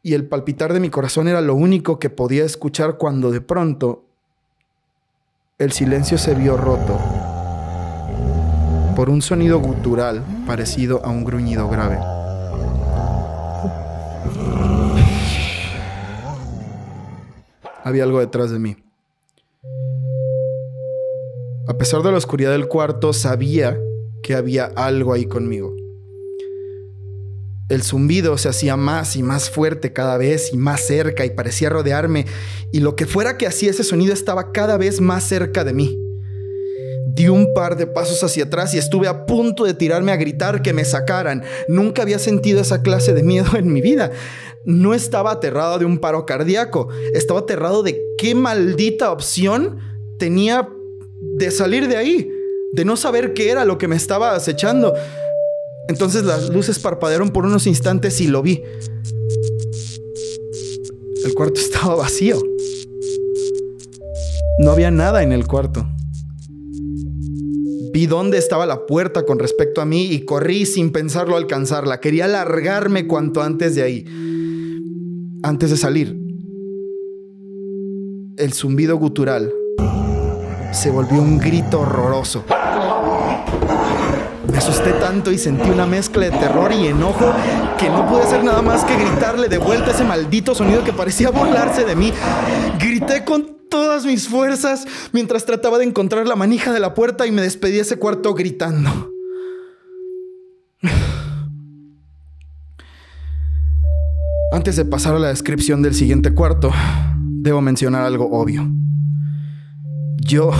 y 0.05 0.13
el 0.13 0.27
palpitar 0.27 0.71
de 0.71 0.79
mi 0.79 0.91
corazón 0.91 1.27
era 1.27 1.41
lo 1.41 1.55
único 1.55 1.97
que 1.97 2.11
podía 2.11 2.45
escuchar 2.45 2.97
cuando 2.97 3.31
de 3.31 3.41
pronto 3.41 4.03
el 5.57 5.71
silencio 5.71 6.19
se 6.19 6.35
vio 6.35 6.57
roto 6.57 6.95
por 8.95 9.09
un 9.09 9.23
sonido 9.23 9.57
gutural 9.57 10.23
parecido 10.45 11.03
a 11.03 11.09
un 11.09 11.23
gruñido 11.23 11.67
grave. 11.69 11.97
Había 17.83 18.03
algo 18.03 18.19
detrás 18.19 18.51
de 18.51 18.59
mí. 18.59 18.77
A 21.67 21.73
pesar 21.79 22.03
de 22.03 22.11
la 22.11 22.17
oscuridad 22.19 22.51
del 22.51 22.67
cuarto, 22.67 23.11
sabía 23.11 23.75
que 24.21 24.35
había 24.35 24.65
algo 24.75 25.13
ahí 25.13 25.25
conmigo. 25.25 25.84
El 27.67 27.81
zumbido 27.81 28.37
se 28.37 28.47
hacía 28.47 28.77
más 28.77 29.15
y 29.15 29.23
más 29.23 29.49
fuerte 29.49 29.91
cada 29.91 30.17
vez 30.17 30.53
y 30.53 30.57
más 30.57 30.81
cerca 30.81 31.25
y 31.25 31.31
parecía 31.31 31.69
rodearme, 31.69 32.25
y 32.71 32.79
lo 32.79 32.95
que 32.95 33.07
fuera 33.07 33.37
que 33.37 33.47
hacía 33.47 33.71
ese 33.71 33.83
sonido 33.83 34.13
estaba 34.13 34.51
cada 34.51 34.77
vez 34.77 35.01
más 35.01 35.23
cerca 35.23 35.63
de 35.63 35.73
mí. 35.73 35.99
Di 37.07 37.27
un 37.27 37.53
par 37.55 37.75
de 37.75 37.87
pasos 37.87 38.23
hacia 38.23 38.43
atrás 38.43 38.73
y 38.75 38.77
estuve 38.77 39.07
a 39.07 39.25
punto 39.25 39.63
de 39.63 39.73
tirarme 39.73 40.11
a 40.11 40.17
gritar 40.17 40.61
que 40.61 40.73
me 40.73 40.85
sacaran. 40.85 41.43
Nunca 41.67 42.03
había 42.03 42.19
sentido 42.19 42.61
esa 42.61 42.83
clase 42.83 43.13
de 43.13 43.23
miedo 43.23 43.55
en 43.57 43.71
mi 43.73 43.81
vida. 43.81 44.11
No 44.65 44.93
estaba 44.93 45.31
aterrado 45.31 45.79
de 45.79 45.85
un 45.85 45.97
paro 45.97 46.25
cardíaco, 46.25 46.89
estaba 47.13 47.39
aterrado 47.39 47.81
de 47.81 47.99
qué 48.19 48.35
maldita 48.35 49.11
opción 49.11 49.79
tenía 50.19 50.69
de 51.21 51.49
salir 51.49 51.87
de 51.87 51.97
ahí, 51.97 52.29
de 52.73 52.85
no 52.85 52.95
saber 52.95 53.33
qué 53.33 53.49
era 53.49 53.65
lo 53.65 53.77
que 53.77 53.87
me 53.87 53.95
estaba 53.95 54.35
acechando. 54.35 54.93
Entonces 55.87 56.23
las 56.23 56.49
luces 56.49 56.79
parpadearon 56.79 57.29
por 57.29 57.45
unos 57.45 57.67
instantes 57.67 58.19
y 58.21 58.27
lo 58.27 58.41
vi. 58.41 58.61
El 61.23 61.33
cuarto 61.33 61.59
estaba 61.59 61.95
vacío. 61.95 62.41
No 64.59 64.71
había 64.71 64.91
nada 64.91 65.21
en 65.23 65.31
el 65.31 65.47
cuarto. 65.47 65.87
Vi 67.93 68.07
dónde 68.07 68.37
estaba 68.37 68.65
la 68.65 68.85
puerta 68.85 69.25
con 69.25 69.39
respecto 69.39 69.81
a 69.81 69.85
mí 69.85 70.07
y 70.11 70.25
corrí 70.25 70.65
sin 70.65 70.91
pensarlo 70.91 71.37
alcanzarla. 71.37 71.99
Quería 71.99 72.27
largarme 72.27 73.07
cuanto 73.07 73.41
antes 73.41 73.75
de 73.75 73.83
ahí. 73.83 74.05
Antes 75.43 75.69
de 75.69 75.77
salir. 75.77 76.17
El 78.37 78.51
zumbido 78.53 78.97
gutural 78.97 79.53
se 80.73 80.91
volvió 80.91 81.21
un 81.21 81.37
grito 81.37 81.79
horroroso. 81.79 82.43
Me 84.55 84.59
asusté 84.59 84.93
tanto 84.93 85.33
y 85.33 85.37
sentí 85.37 85.69
una 85.69 85.85
mezcla 85.85 86.23
de 86.23 86.31
terror 86.31 86.71
y 86.71 86.87
enojo 86.87 87.33
que 87.77 87.89
no 87.89 88.07
pude 88.07 88.21
hacer 88.21 88.41
nada 88.41 88.61
más 88.61 88.85
que 88.85 88.95
gritarle 88.95 89.49
de 89.49 89.57
vuelta 89.57 89.91
ese 89.91 90.05
maldito 90.05 90.55
sonido 90.55 90.81
que 90.81 90.93
parecía 90.93 91.29
burlarse 91.29 91.83
de 91.83 91.93
mí. 91.93 92.13
Grité 92.79 93.25
con 93.25 93.57
todas 93.69 94.05
mis 94.05 94.29
fuerzas 94.29 94.87
mientras 95.11 95.45
trataba 95.45 95.77
de 95.77 95.83
encontrar 95.83 96.25
la 96.25 96.37
manija 96.37 96.71
de 96.71 96.79
la 96.79 96.93
puerta 96.93 97.27
y 97.27 97.33
me 97.33 97.41
despedí 97.41 97.73
de 97.73 97.81
ese 97.81 97.99
cuarto 97.99 98.33
gritando. 98.33 99.11
Antes 104.53 104.77
de 104.77 104.85
pasar 104.85 105.15
a 105.15 105.19
la 105.19 105.27
descripción 105.27 105.81
del 105.81 105.95
siguiente 105.95 106.33
cuarto, 106.33 106.71
debo 107.17 107.59
mencionar 107.59 108.05
algo 108.05 108.31
obvio. 108.31 108.65
Yo, 110.15 110.51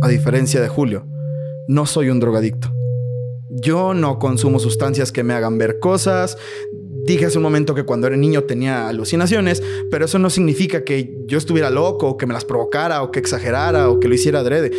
a 0.00 0.08
diferencia 0.08 0.62
de 0.62 0.68
Julio, 0.68 1.06
no 1.68 1.84
soy 1.84 2.08
un 2.08 2.20
drogadicto. 2.20 2.77
Yo 3.50 3.94
no 3.94 4.18
consumo 4.18 4.58
sustancias 4.58 5.10
que 5.10 5.24
me 5.24 5.34
hagan 5.34 5.56
ver 5.58 5.78
cosas. 5.78 6.36
Dije 7.04 7.26
hace 7.26 7.38
un 7.38 7.44
momento 7.44 7.74
que 7.74 7.84
cuando 7.84 8.06
era 8.06 8.16
niño 8.16 8.44
tenía 8.44 8.88
alucinaciones, 8.88 9.62
pero 9.90 10.04
eso 10.04 10.18
no 10.18 10.28
significa 10.28 10.84
que 10.84 11.24
yo 11.26 11.38
estuviera 11.38 11.70
loco, 11.70 12.08
o 12.08 12.16
que 12.18 12.26
me 12.26 12.34
las 12.34 12.44
provocara, 12.44 13.02
o 13.02 13.10
que 13.10 13.18
exagerara, 13.18 13.88
o 13.88 14.00
que 14.00 14.08
lo 14.08 14.14
hiciera 14.14 14.40
adrede. 14.40 14.70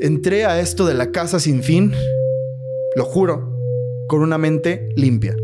Entré 0.00 0.46
a 0.46 0.60
esto 0.60 0.86
de 0.86 0.94
la 0.94 1.10
casa 1.10 1.38
sin 1.40 1.62
fin, 1.62 1.92
lo 2.96 3.04
juro, 3.04 3.52
con 4.08 4.22
una 4.22 4.38
mente 4.38 4.88
limpia. 4.96 5.36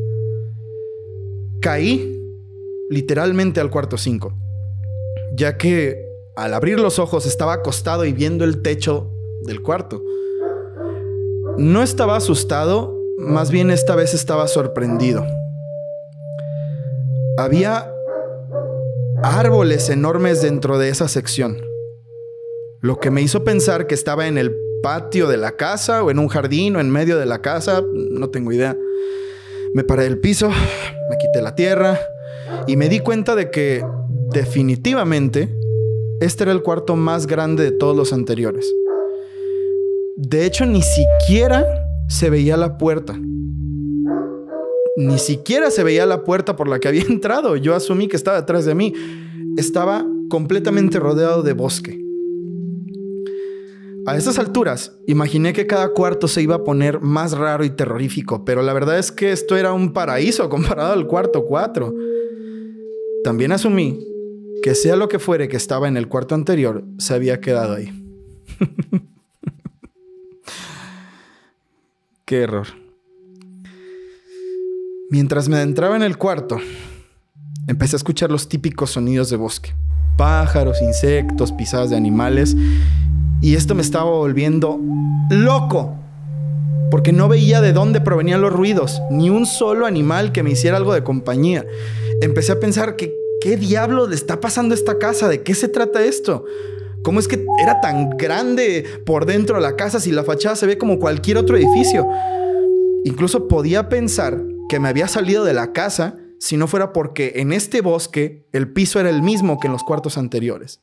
Caí 1.61 2.19
literalmente 2.89 3.61
al 3.61 3.71
cuarto 3.71 3.99
5, 3.99 4.33
ya 5.37 5.59
que 5.59 6.03
al 6.37 6.55
abrir 6.55 6.81
los 6.81 6.99
ojos 6.99 7.27
estaba 7.27 7.53
acostado 7.53 8.07
y 8.07 8.13
viendo 8.13 8.45
el 8.45 8.63
techo 8.63 9.11
del 9.45 9.61
cuarto. 9.61 10.03
No 11.61 11.83
estaba 11.83 12.17
asustado, 12.17 12.99
más 13.19 13.51
bien 13.51 13.71
esta 13.71 13.95
vez 13.95 14.15
estaba 14.15 14.49
sorprendido. 14.49 15.27
Había 17.37 17.93
árboles 19.23 19.91
enormes 19.91 20.41
dentro 20.41 20.79
de 20.79 20.89
esa 20.89 21.07
sección, 21.07 21.61
lo 22.81 22.99
que 22.99 23.11
me 23.11 23.21
hizo 23.21 23.45
pensar 23.45 23.87
que 23.87 23.95
estaba 23.95 24.27
en 24.27 24.39
el 24.39 24.57
patio 24.83 25.29
de 25.29 25.37
la 25.37 25.59
casa 25.59 26.03
o 26.03 26.11
en 26.11 26.19
un 26.19 26.29
jardín 26.29 26.77
o 26.77 26.81
en 26.81 26.89
medio 26.89 27.19
de 27.19 27.27
la 27.27 27.43
casa, 27.43 27.85
no 27.93 28.31
tengo 28.31 28.53
idea. 28.53 28.75
Me 29.75 29.85
paré 29.85 30.05
del 30.05 30.19
piso, 30.19 30.49
me 30.49 31.19
quité 31.19 31.43
la 31.43 31.55
tierra 31.55 32.01
y 32.67 32.79
me 32.79 32.89
di 32.89 33.01
cuenta 33.01 33.35
de 33.35 33.51
que 33.51 33.85
definitivamente 34.31 35.55
este 36.23 36.45
era 36.45 36.53
el 36.53 36.63
cuarto 36.63 36.97
más 36.97 37.27
grande 37.27 37.65
de 37.65 37.73
todos 37.73 37.95
los 37.95 38.15
anteriores. 38.15 38.75
De 40.23 40.45
hecho, 40.45 40.67
ni 40.67 40.83
siquiera 40.83 41.65
se 42.07 42.29
veía 42.29 42.59
la 42.59 42.77
puerta. 42.77 43.19
Ni 44.99 45.19
siquiera 45.19 45.71
se 45.71 45.83
veía 45.83 46.05
la 46.05 46.25
puerta 46.25 46.57
por 46.57 46.69
la 46.69 46.79
que 46.79 46.89
había 46.89 47.05
entrado. 47.09 47.57
Yo 47.57 47.75
asumí 47.75 48.07
que 48.07 48.17
estaba 48.17 48.39
detrás 48.39 48.67
de 48.67 48.75
mí. 48.75 48.93
Estaba 49.57 50.05
completamente 50.29 51.01
rodeado 51.01 51.43
de 51.43 51.55
bosque. 51.55 52.05
A 54.05 54.19
esas 54.19 54.39
alturas, 54.39 54.99
imaginé 55.07 55.55
que 55.55 55.67
cada 55.67 55.95
cuarto 55.95 56.29
se 56.29 56.43
iba 56.43 56.57
a 56.57 56.65
poner 56.65 57.01
más 57.01 57.33
raro 57.33 57.65
y 57.65 57.71
terrorífico, 57.71 58.45
pero 58.45 58.61
la 58.61 58.75
verdad 58.75 58.99
es 58.99 59.13
que 59.13 59.33
esto 59.33 59.57
era 59.57 59.73
un 59.73 59.95
paraíso 59.95 60.49
comparado 60.51 60.93
al 60.93 61.07
cuarto 61.07 61.47
4. 61.47 61.95
También 63.25 63.53
asumí 63.53 64.07
que 64.63 64.75
sea 64.75 64.97
lo 64.97 65.09
que 65.09 65.19
fuere 65.19 65.49
que 65.49 65.57
estaba 65.57 65.89
en 65.89 65.97
el 65.97 66.09
cuarto 66.09 66.35
anterior, 66.35 66.85
se 66.99 67.15
había 67.15 67.41
quedado 67.41 67.77
ahí. 67.77 67.91
Qué 72.31 72.43
error. 72.43 72.69
Mientras 75.11 75.49
me 75.49 75.57
adentraba 75.57 75.97
en 75.97 76.05
el 76.05 76.17
cuarto, 76.17 76.59
empecé 77.67 77.97
a 77.97 77.99
escuchar 77.99 78.31
los 78.31 78.49
típicos 78.49 78.93
sonidos 78.93 79.31
de 79.31 79.37
bosque. 79.37 79.75
Pájaros, 80.17 80.81
insectos, 80.81 81.51
pisadas 81.51 81.91
de 81.91 81.97
animales. 81.97 82.57
Y 83.41 83.57
esto 83.57 83.75
me 83.75 83.83
estaba 83.83 84.05
volviendo 84.05 84.79
loco. 85.29 85.97
Porque 86.93 87.11
no 87.11 87.29
veía 87.29 87.61
de 87.61 87.73
dónde 87.73 88.01
provenían 88.01 88.43
los 88.43 88.53
ruidos. 88.53 89.03
Ni 89.11 89.29
un 89.29 89.45
solo 89.45 89.85
animal 89.85 90.31
que 90.31 90.45
me 90.45 90.53
hiciera 90.53 90.77
algo 90.77 90.95
de 90.95 91.03
compañía. 91.03 91.67
Empecé 92.23 92.53
a 92.53 92.61
pensar 92.61 92.95
que 92.95 93.13
qué 93.41 93.57
diablo 93.57 94.07
le 94.07 94.15
está 94.15 94.39
pasando 94.39 94.73
a 94.73 94.79
esta 94.79 95.01
casa. 95.01 95.29
¿De 95.29 95.43
qué 95.43 95.57
se 95.57 95.67
trata 95.67 96.05
esto? 96.05 96.45
¿Cómo 97.03 97.19
es 97.19 97.29
que 97.29 97.45
era 97.59 97.81
tan 97.81 98.11
grande 98.11 98.85
por 99.07 99.25
dentro 99.25 99.57
de 99.57 99.63
la 99.63 99.77
casa 99.77 100.01
si 100.01 100.13
la 100.13 100.25
fachada 100.25 100.57
se 100.57 100.67
ve 100.67 100.77
como 100.77 100.99
cualquier 100.99 101.39
otro 101.39 101.57
edificio? 101.57 102.09
Incluso 103.05 103.49
podía 103.49 103.89
pensar 103.89 104.43
que 104.69 104.79
me 104.79 104.89
había 104.89 105.09
salido 105.09 105.45
de 105.45 105.55
la 105.55 105.73
casa 105.73 106.17
si 106.39 106.57
no 106.57 106.67
fuera 106.67 106.93
porque 106.93 107.35
en 107.37 107.53
este 107.53 107.81
bosque 107.81 108.47
el 108.53 108.73
piso 108.73 109.01
era 109.01 109.11
el 109.11 109.23
mismo 109.23 109.59
que 109.59 109.69
en 109.69 109.73
los 109.73 109.85
cuartos 109.85 110.19
anteriores. 110.19 110.81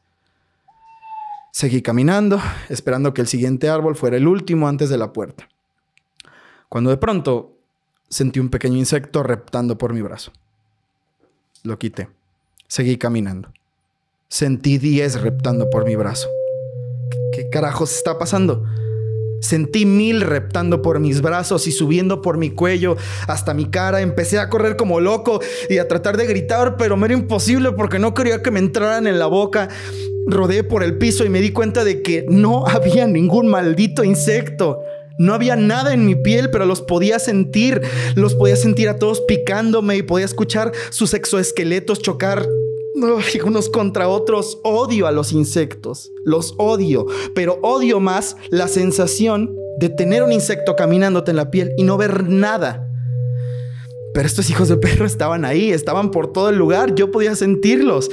Seguí 1.51 1.81
caminando, 1.81 2.39
esperando 2.69 3.13
que 3.13 3.21
el 3.21 3.27
siguiente 3.27 3.69
árbol 3.69 3.95
fuera 3.95 4.17
el 4.17 4.27
último 4.27 4.67
antes 4.67 4.89
de 4.89 4.97
la 4.97 5.13
puerta. 5.13 5.47
Cuando 6.69 6.89
de 6.89 6.97
pronto 6.97 7.57
sentí 8.09 8.39
un 8.39 8.49
pequeño 8.49 8.77
insecto 8.77 9.23
reptando 9.23 9.77
por 9.77 9.93
mi 9.93 10.01
brazo. 10.01 10.31
Lo 11.63 11.79
quité. 11.79 12.09
Seguí 12.67 12.97
caminando. 12.97 13.51
Sentí 14.29 14.77
10 14.77 15.21
reptando 15.21 15.69
por 15.69 15.85
mi 15.85 15.95
brazo. 15.95 16.27
¿Qué, 17.31 17.49
carajos 17.49 17.95
está 17.95 18.19
pasando? 18.19 18.65
Sentí 19.39 19.85
mil 19.85 20.19
reptando 20.19 20.81
por 20.81 20.99
mis 20.99 21.21
brazos 21.21 21.65
y 21.65 21.71
subiendo 21.71 22.21
por 22.21 22.37
mi 22.37 22.49
cuello 22.49 22.97
hasta 23.27 23.53
mi 23.53 23.69
cara. 23.69 24.01
Empecé 24.01 24.37
a 24.39 24.49
correr 24.49 24.75
como 24.75 24.99
loco 24.99 25.39
y 25.69 25.77
a 25.77 25.87
tratar 25.87 26.17
de 26.17 26.27
gritar, 26.27 26.75
pero 26.75 26.97
me 26.97 27.05
era 27.05 27.13
imposible 27.13 27.71
porque 27.71 27.99
no 27.99 28.13
quería 28.13 28.41
que 28.41 28.51
me 28.51 28.59
entraran 28.59 29.07
en 29.07 29.17
la 29.17 29.27
boca. 29.27 29.69
Rodé 30.25 30.65
por 30.65 30.83
el 30.83 30.97
piso 30.97 31.23
y 31.23 31.29
me 31.29 31.39
di 31.39 31.51
cuenta 31.51 31.85
de 31.85 32.01
que 32.01 32.25
no 32.27 32.67
había 32.67 33.07
ningún 33.07 33.47
maldito 33.47 34.03
insecto. 34.03 34.81
No 35.17 35.35
había 35.35 35.55
nada 35.55 35.93
en 35.93 36.05
mi 36.05 36.15
piel, 36.15 36.49
pero 36.51 36.65
los 36.65 36.81
podía 36.81 37.17
sentir. 37.19 37.81
Los 38.15 38.35
podía 38.35 38.57
sentir 38.57 38.89
a 38.89 38.99
todos 38.99 39.21
picándome 39.21 39.95
y 39.95 40.01
podía 40.01 40.25
escuchar 40.25 40.73
sus 40.89 41.13
exoesqueletos 41.13 42.01
chocar 42.01 42.45
unos 43.45 43.69
contra 43.69 44.07
otros. 44.07 44.59
Odio 44.63 45.07
a 45.07 45.11
los 45.11 45.31
insectos, 45.31 46.11
los 46.23 46.55
odio, 46.57 47.05
pero 47.35 47.59
odio 47.61 47.99
más 47.99 48.35
la 48.49 48.67
sensación 48.67 49.55
de 49.79 49.89
tener 49.89 50.23
un 50.23 50.31
insecto 50.31 50.75
caminándote 50.75 51.31
en 51.31 51.37
la 51.37 51.51
piel 51.51 51.71
y 51.77 51.83
no 51.83 51.97
ver 51.97 52.27
nada. 52.27 52.83
Pero 54.13 54.25
estos 54.25 54.49
hijos 54.49 54.67
de 54.67 54.77
perro 54.77 55.05
estaban 55.05 55.45
ahí, 55.45 55.71
estaban 55.71 56.09
por 56.09 56.31
todo 56.33 56.49
el 56.49 56.57
lugar, 56.57 56.95
yo 56.95 57.11
podía 57.11 57.35
sentirlos. 57.35 58.09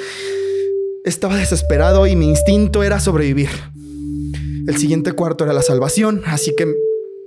Estaba 1.04 1.36
desesperado 1.36 2.06
y 2.06 2.16
mi 2.16 2.28
instinto 2.28 2.82
era 2.82 3.00
sobrevivir. 3.00 3.48
El 4.66 4.76
siguiente 4.76 5.12
cuarto 5.12 5.44
era 5.44 5.52
la 5.52 5.62
salvación, 5.62 6.22
así 6.26 6.54
que 6.56 6.74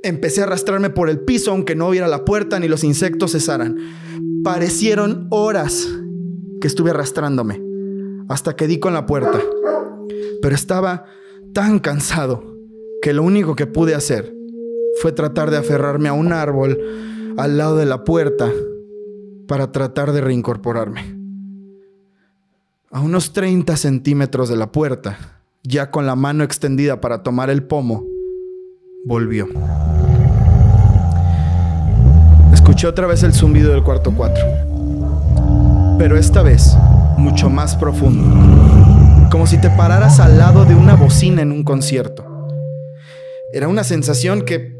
empecé 0.03 0.41
a 0.41 0.45
arrastrarme 0.45 0.89
por 0.89 1.09
el 1.09 1.19
piso 1.19 1.51
aunque 1.51 1.75
no 1.75 1.89
hubiera 1.89 2.07
la 2.07 2.25
puerta 2.25 2.59
ni 2.59 2.67
los 2.67 2.83
insectos 2.83 3.31
cesaran. 3.31 3.77
Parecieron 4.43 5.27
horas 5.29 5.87
estuve 6.67 6.91
arrastrándome 6.91 7.61
hasta 8.29 8.55
que 8.55 8.67
di 8.67 8.79
con 8.79 8.93
la 8.93 9.05
puerta. 9.05 9.39
Pero 10.41 10.55
estaba 10.55 11.05
tan 11.53 11.79
cansado 11.79 12.43
que 13.01 13.13
lo 13.13 13.23
único 13.23 13.55
que 13.55 13.65
pude 13.65 13.95
hacer 13.95 14.33
fue 15.01 15.11
tratar 15.11 15.51
de 15.51 15.57
aferrarme 15.57 16.09
a 16.09 16.13
un 16.13 16.33
árbol 16.33 16.77
al 17.37 17.57
lado 17.57 17.77
de 17.77 17.85
la 17.85 18.03
puerta 18.03 18.51
para 19.47 19.71
tratar 19.71 20.11
de 20.11 20.21
reincorporarme. 20.21 21.15
A 22.91 23.01
unos 23.01 23.33
30 23.33 23.75
centímetros 23.77 24.49
de 24.49 24.57
la 24.57 24.71
puerta, 24.71 25.41
ya 25.63 25.91
con 25.91 26.05
la 26.05 26.15
mano 26.15 26.43
extendida 26.43 26.99
para 27.01 27.23
tomar 27.23 27.49
el 27.49 27.63
pomo, 27.63 28.05
volvió. 29.05 29.47
Escuché 32.53 32.87
otra 32.87 33.07
vez 33.07 33.23
el 33.23 33.33
zumbido 33.33 33.71
del 33.71 33.83
cuarto 33.83 34.13
4 34.15 34.76
pero 35.97 36.17
esta 36.17 36.43
vez 36.43 36.75
mucho 37.17 37.49
más 37.49 37.75
profundo, 37.75 38.23
como 39.31 39.47
si 39.47 39.59
te 39.59 39.69
pararas 39.71 40.19
al 40.19 40.37
lado 40.37 40.65
de 40.65 40.75
una 40.75 40.95
bocina 40.95 41.41
en 41.41 41.51
un 41.51 41.63
concierto. 41.63 42.23
Era 43.51 43.67
una 43.67 43.83
sensación 43.83 44.43
que, 44.43 44.75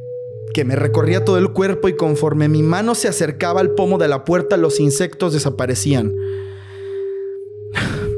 que 0.53 0.63
me 0.63 0.75
recorría 0.75 1.25
todo 1.25 1.37
el 1.37 1.51
cuerpo 1.53 1.87
y 1.87 1.95
conforme 1.95 2.47
mi 2.49 2.61
mano 2.61 2.93
se 2.93 3.07
acercaba 3.07 3.61
al 3.61 3.71
pomo 3.71 3.97
de 3.97 4.07
la 4.07 4.25
puerta, 4.25 4.57
los 4.57 4.79
insectos 4.79 5.33
desaparecían. 5.33 6.13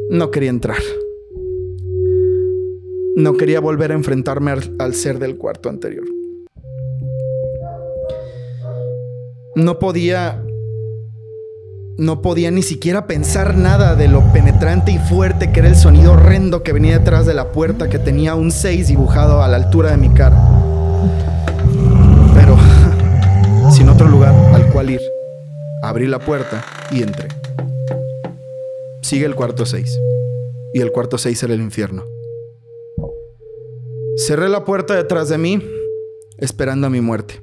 No 0.09 0.31
quería 0.31 0.49
entrar. 0.49 0.79
No 3.15 3.37
quería 3.37 3.59
volver 3.59 3.91
a 3.91 3.95
enfrentarme 3.95 4.51
al, 4.51 4.75
al 4.79 4.93
ser 4.93 5.19
del 5.19 5.37
cuarto 5.37 5.69
anterior. 5.69 6.05
No 9.55 9.79
podía 9.79 10.43
no 11.99 12.21
podía 12.21 12.49
ni 12.49 12.61
siquiera 12.61 13.07
pensar 13.07 13.57
nada 13.57 13.93
de 13.95 14.07
lo 14.07 14.23
penetrante 14.31 14.93
y 14.93 14.97
fuerte 14.97 15.51
que 15.51 15.59
era 15.59 15.67
el 15.67 15.75
sonido 15.75 16.13
horrendo 16.13 16.63
que 16.63 16.71
venía 16.71 16.97
detrás 16.97 17.25
de 17.25 17.33
la 17.33 17.51
puerta 17.51 17.89
que 17.89 17.99
tenía 17.99 18.35
un 18.35 18.51
6 18.51 18.87
dibujado 18.87 19.43
a 19.43 19.49
la 19.49 19.57
altura 19.57 19.91
de 19.91 19.97
mi 19.97 20.07
cara. 20.09 20.37
Pero, 22.33 22.57
sin 23.71 23.89
otro 23.89 24.07
lugar 24.07 24.33
al 24.53 24.71
cual 24.71 24.91
ir, 24.91 25.01
abrí 25.83 26.07
la 26.07 26.19
puerta 26.19 26.63
y 26.89 27.03
entré. 27.03 27.27
Sigue 29.01 29.25
el 29.25 29.35
cuarto 29.35 29.65
6. 29.65 29.99
Y 30.73 30.79
el 30.79 30.93
cuarto 30.93 31.17
6 31.17 31.43
era 31.43 31.53
el 31.53 31.61
infierno. 31.61 32.05
Cerré 34.15 34.47
la 34.47 34.63
puerta 34.63 34.95
detrás 34.95 35.27
de 35.27 35.37
mí, 35.37 35.61
esperando 36.37 36.87
a 36.87 36.89
mi 36.89 37.01
muerte. 37.01 37.41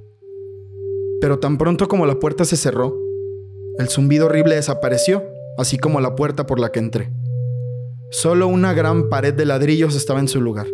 Pero 1.20 1.38
tan 1.38 1.58
pronto 1.58 1.88
como 1.88 2.06
la 2.06 2.18
puerta 2.18 2.46
se 2.46 2.56
cerró, 2.56 3.05
el 3.78 3.88
zumbido 3.88 4.26
horrible 4.26 4.54
desapareció, 4.54 5.24
así 5.58 5.78
como 5.78 6.00
la 6.00 6.14
puerta 6.14 6.46
por 6.46 6.58
la 6.58 6.72
que 6.72 6.78
entré. 6.78 7.10
Solo 8.10 8.48
una 8.48 8.72
gran 8.72 9.08
pared 9.08 9.34
de 9.34 9.44
ladrillos 9.44 9.94
estaba 9.94 10.20
en 10.20 10.28
su 10.28 10.40
lugar. 10.40 10.66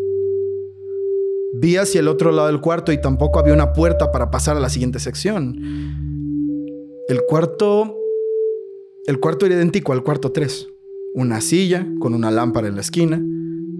Vi 1.55 1.77
hacia 1.77 2.01
el 2.01 2.09
otro 2.09 2.33
lado 2.33 2.49
del 2.49 2.61
cuarto 2.61 2.93
y 2.93 3.01
tampoco 3.01 3.39
había 3.39 3.55
una 3.55 3.73
puerta 3.73 4.13
para 4.13 4.31
pasar 4.31 4.57
a 4.57 4.61
la 4.61 4.69
siguiente 4.69 4.99
sección. 4.99 5.59
El 7.09 7.23
cuarto... 7.29 7.97
El 9.07 9.19
cuarto 9.19 9.47
era 9.47 9.57
idéntico 9.57 9.93
al 9.93 10.05
cuarto 10.05 10.31
3. 10.31 10.69
Una 11.15 11.41
silla 11.41 11.87
con 11.99 12.15
una 12.15 12.31
lámpara 12.31 12.69
en 12.69 12.77
la 12.77 12.83
esquina, 12.83 13.21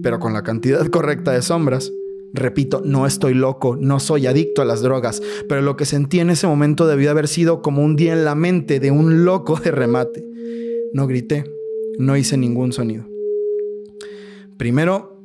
pero 0.01 0.19
con 0.19 0.33
la 0.33 0.43
cantidad 0.43 0.85
correcta 0.91 1.31
de 1.31 1.41
sombras 1.41 1.93
Repito, 2.33 2.81
no 2.83 3.05
estoy 3.05 3.35
loco, 3.35 3.77
no 3.79 3.99
soy 3.99 4.25
adicto 4.25 4.63
a 4.63 4.65
las 4.65 4.81
drogas, 4.81 5.21
pero 5.47 5.61
lo 5.61 5.77
que 5.77 5.85
sentí 5.85 6.19
en 6.19 6.31
ese 6.31 6.47
momento 6.47 6.87
debió 6.87 7.11
haber 7.11 7.27
sido 7.27 7.61
como 7.61 7.83
un 7.83 7.95
día 7.95 8.13
en 8.13 8.25
la 8.25 8.33
mente 8.33 8.79
de 8.79 8.89
un 8.89 9.23
loco 9.23 9.59
de 9.59 9.69
remate. 9.69 10.25
No 10.93 11.05
grité, 11.05 11.43
no 11.99 12.17
hice 12.17 12.37
ningún 12.37 12.73
sonido. 12.73 13.05
Primero, 14.57 15.21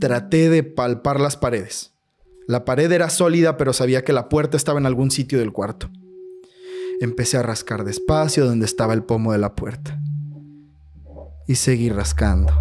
traté 0.00 0.50
de 0.50 0.64
palpar 0.64 1.20
las 1.20 1.36
paredes. 1.36 1.92
La 2.48 2.64
pared 2.64 2.90
era 2.90 3.08
sólida, 3.08 3.56
pero 3.56 3.72
sabía 3.72 4.02
que 4.02 4.12
la 4.12 4.28
puerta 4.28 4.56
estaba 4.56 4.80
en 4.80 4.86
algún 4.86 5.12
sitio 5.12 5.38
del 5.38 5.52
cuarto. 5.52 5.88
Empecé 7.00 7.36
a 7.36 7.42
rascar 7.42 7.84
despacio 7.84 8.44
donde 8.44 8.66
estaba 8.66 8.94
el 8.94 9.04
pomo 9.04 9.32
de 9.32 9.38
la 9.38 9.54
puerta. 9.54 10.00
Y 11.46 11.54
seguí 11.54 11.90
rascando 11.90 12.52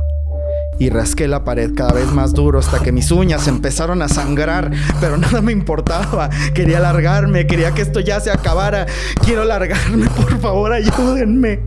y 0.81 0.89
rasqué 0.89 1.27
la 1.27 1.43
pared 1.43 1.75
cada 1.75 1.93
vez 1.93 2.11
más 2.11 2.33
duro 2.33 2.57
hasta 2.57 2.81
que 2.81 2.91
mis 2.91 3.11
uñas 3.11 3.47
empezaron 3.47 4.01
a 4.01 4.07
sangrar, 4.07 4.71
pero 4.99 5.15
nada 5.15 5.39
me 5.39 5.51
importaba. 5.51 6.31
Quería 6.55 6.79
largarme, 6.79 7.45
quería 7.45 7.71
que 7.71 7.83
esto 7.83 7.99
ya 7.99 8.19
se 8.19 8.31
acabara. 8.31 8.87
Quiero 9.23 9.45
largarme, 9.45 10.07
por 10.09 10.39
favor, 10.39 10.73
ayúdenme. 10.73 11.59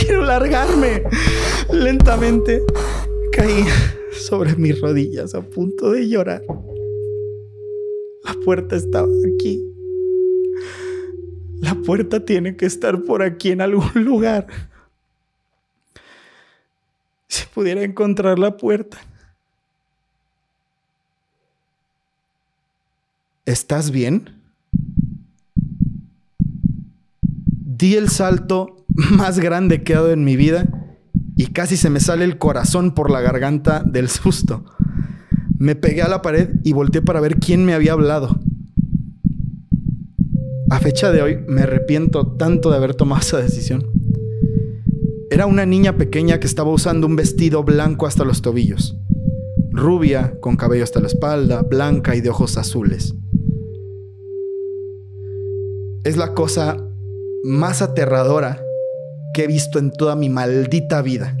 Quiero 0.00 0.22
largarme. 0.22 1.02
Lentamente 1.70 2.62
caí 3.32 3.66
sobre 4.12 4.56
mis 4.56 4.80
rodillas 4.80 5.34
a 5.34 5.42
punto 5.42 5.90
de 5.90 6.08
llorar. 6.08 6.40
La 8.24 8.32
puerta 8.46 8.76
estaba 8.76 9.08
aquí. 9.34 9.62
La 11.60 11.74
puerta 11.74 12.24
tiene 12.24 12.56
que 12.56 12.64
estar 12.64 13.02
por 13.02 13.22
aquí 13.22 13.50
en 13.50 13.60
algún 13.60 13.90
lugar 13.94 14.46
si 17.34 17.46
pudiera 17.52 17.82
encontrar 17.82 18.38
la 18.38 18.56
puerta. 18.56 18.98
¿Estás 23.44 23.90
bien? 23.90 24.30
Di 27.30 27.96
el 27.96 28.08
salto 28.08 28.84
más 29.10 29.40
grande 29.40 29.82
que 29.82 29.92
he 29.92 29.96
dado 29.96 30.12
en 30.12 30.24
mi 30.24 30.36
vida 30.36 30.66
y 31.36 31.48
casi 31.48 31.76
se 31.76 31.90
me 31.90 31.98
sale 31.98 32.24
el 32.24 32.38
corazón 32.38 32.94
por 32.94 33.10
la 33.10 33.20
garganta 33.20 33.82
del 33.82 34.08
susto. 34.08 34.64
Me 35.58 35.74
pegué 35.74 36.02
a 36.02 36.08
la 36.08 36.22
pared 36.22 36.50
y 36.62 36.72
volteé 36.72 37.02
para 37.02 37.20
ver 37.20 37.36
quién 37.40 37.64
me 37.64 37.74
había 37.74 37.92
hablado. 37.92 38.38
A 40.70 40.78
fecha 40.78 41.10
de 41.10 41.20
hoy 41.20 41.38
me 41.48 41.62
arrepiento 41.62 42.36
tanto 42.36 42.70
de 42.70 42.76
haber 42.76 42.94
tomado 42.94 43.20
esa 43.20 43.38
decisión. 43.38 43.93
Era 45.30 45.46
una 45.46 45.66
niña 45.66 45.96
pequeña 45.96 46.38
que 46.38 46.46
estaba 46.46 46.70
usando 46.70 47.06
un 47.06 47.16
vestido 47.16 47.62
blanco 47.64 48.06
hasta 48.06 48.24
los 48.24 48.42
tobillos, 48.42 48.96
rubia, 49.70 50.38
con 50.40 50.56
cabello 50.56 50.84
hasta 50.84 51.00
la 51.00 51.06
espalda, 51.06 51.62
blanca 51.62 52.14
y 52.14 52.20
de 52.20 52.30
ojos 52.30 52.56
azules. 52.58 53.14
Es 56.04 56.16
la 56.16 56.34
cosa 56.34 56.76
más 57.42 57.80
aterradora 57.82 58.62
que 59.32 59.44
he 59.44 59.46
visto 59.46 59.78
en 59.78 59.90
toda 59.90 60.16
mi 60.16 60.28
maldita 60.28 61.02
vida. 61.02 61.36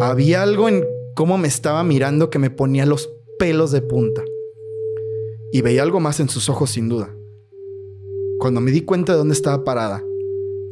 Había 0.00 0.42
algo 0.42 0.68
en 0.68 0.84
cómo 1.14 1.38
me 1.38 1.48
estaba 1.48 1.82
mirando 1.84 2.30
que 2.30 2.38
me 2.38 2.50
ponía 2.50 2.86
los 2.86 3.12
pelos 3.38 3.70
de 3.70 3.82
punta. 3.82 4.22
Y 5.52 5.62
veía 5.62 5.82
algo 5.82 5.98
más 5.98 6.20
en 6.20 6.28
sus 6.28 6.48
ojos 6.48 6.70
sin 6.70 6.88
duda. 6.88 7.14
Cuando 8.38 8.60
me 8.60 8.70
di 8.70 8.82
cuenta 8.82 9.12
de 9.12 9.18
dónde 9.18 9.34
estaba 9.34 9.64
parada, 9.64 10.04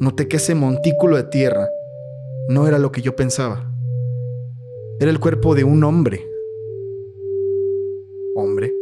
noté 0.01 0.29
que 0.29 0.37
ese 0.37 0.55
montículo 0.55 1.17
de 1.17 1.25
tierra 1.25 1.69
no 2.49 2.67
era 2.67 2.79
lo 2.79 2.93
que 2.93 3.03
yo 3.03 3.17
pensaba. 3.17 3.71
Era 5.01 5.11
el 5.11 5.21
cuerpo 5.21 5.55
de 5.55 5.65
un 5.65 5.85
hombre. 5.85 6.27
¿Hombre? 8.35 8.73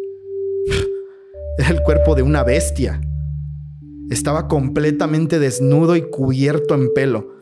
Era 1.59 1.71
el 1.71 1.83
cuerpo 1.83 2.15
de 2.15 2.23
una 2.23 2.43
bestia. 2.43 3.01
Estaba 4.11 4.49
completamente 4.49 5.39
desnudo 5.39 5.97
y 5.97 6.03
cubierto 6.03 6.75
en 6.75 6.93
pelo. 6.93 7.37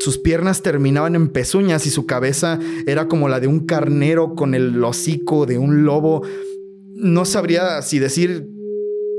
Sus 0.00 0.18
piernas 0.18 0.62
terminaban 0.62 1.14
en 1.14 1.28
pezuñas 1.28 1.86
y 1.86 1.90
su 1.90 2.06
cabeza 2.06 2.58
era 2.86 3.06
como 3.06 3.28
la 3.28 3.38
de 3.38 3.46
un 3.46 3.66
carnero 3.66 4.34
con 4.34 4.54
el 4.54 4.82
hocico 4.82 5.44
de 5.46 5.58
un 5.58 5.84
lobo. 5.84 6.22
no 6.94 7.24
sabría 7.24 7.82
si 7.82 7.98
decir 7.98 8.48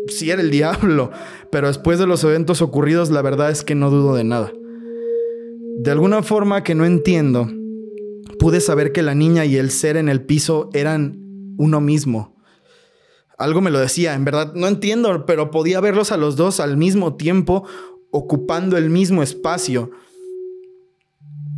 si 0.07 0.31
era 0.31 0.41
el 0.41 0.51
diablo, 0.51 1.11
pero 1.51 1.67
después 1.67 1.99
de 1.99 2.07
los 2.07 2.23
eventos 2.23 2.61
ocurridos 2.61 3.09
la 3.09 3.21
verdad 3.21 3.51
es 3.51 3.63
que 3.63 3.75
no 3.75 3.89
dudo 3.89 4.15
de 4.15 4.23
nada. 4.23 4.51
De 5.77 5.91
alguna 5.91 6.23
forma 6.23 6.63
que 6.63 6.75
no 6.75 6.85
entiendo, 6.85 7.49
pude 8.39 8.59
saber 8.61 8.91
que 8.91 9.01
la 9.01 9.15
niña 9.15 9.45
y 9.45 9.57
el 9.57 9.71
ser 9.71 9.97
en 9.97 10.09
el 10.09 10.21
piso 10.23 10.69
eran 10.73 11.17
uno 11.57 11.81
mismo. 11.81 12.35
Algo 13.37 13.61
me 13.61 13.71
lo 13.71 13.79
decía, 13.79 14.13
en 14.13 14.23
verdad 14.23 14.53
no 14.53 14.67
entiendo, 14.67 15.25
pero 15.25 15.49
podía 15.49 15.79
verlos 15.79 16.11
a 16.11 16.17
los 16.17 16.35
dos 16.35 16.59
al 16.59 16.77
mismo 16.77 17.15
tiempo, 17.15 17.65
ocupando 18.11 18.77
el 18.77 18.89
mismo 18.89 19.23
espacio. 19.23 19.91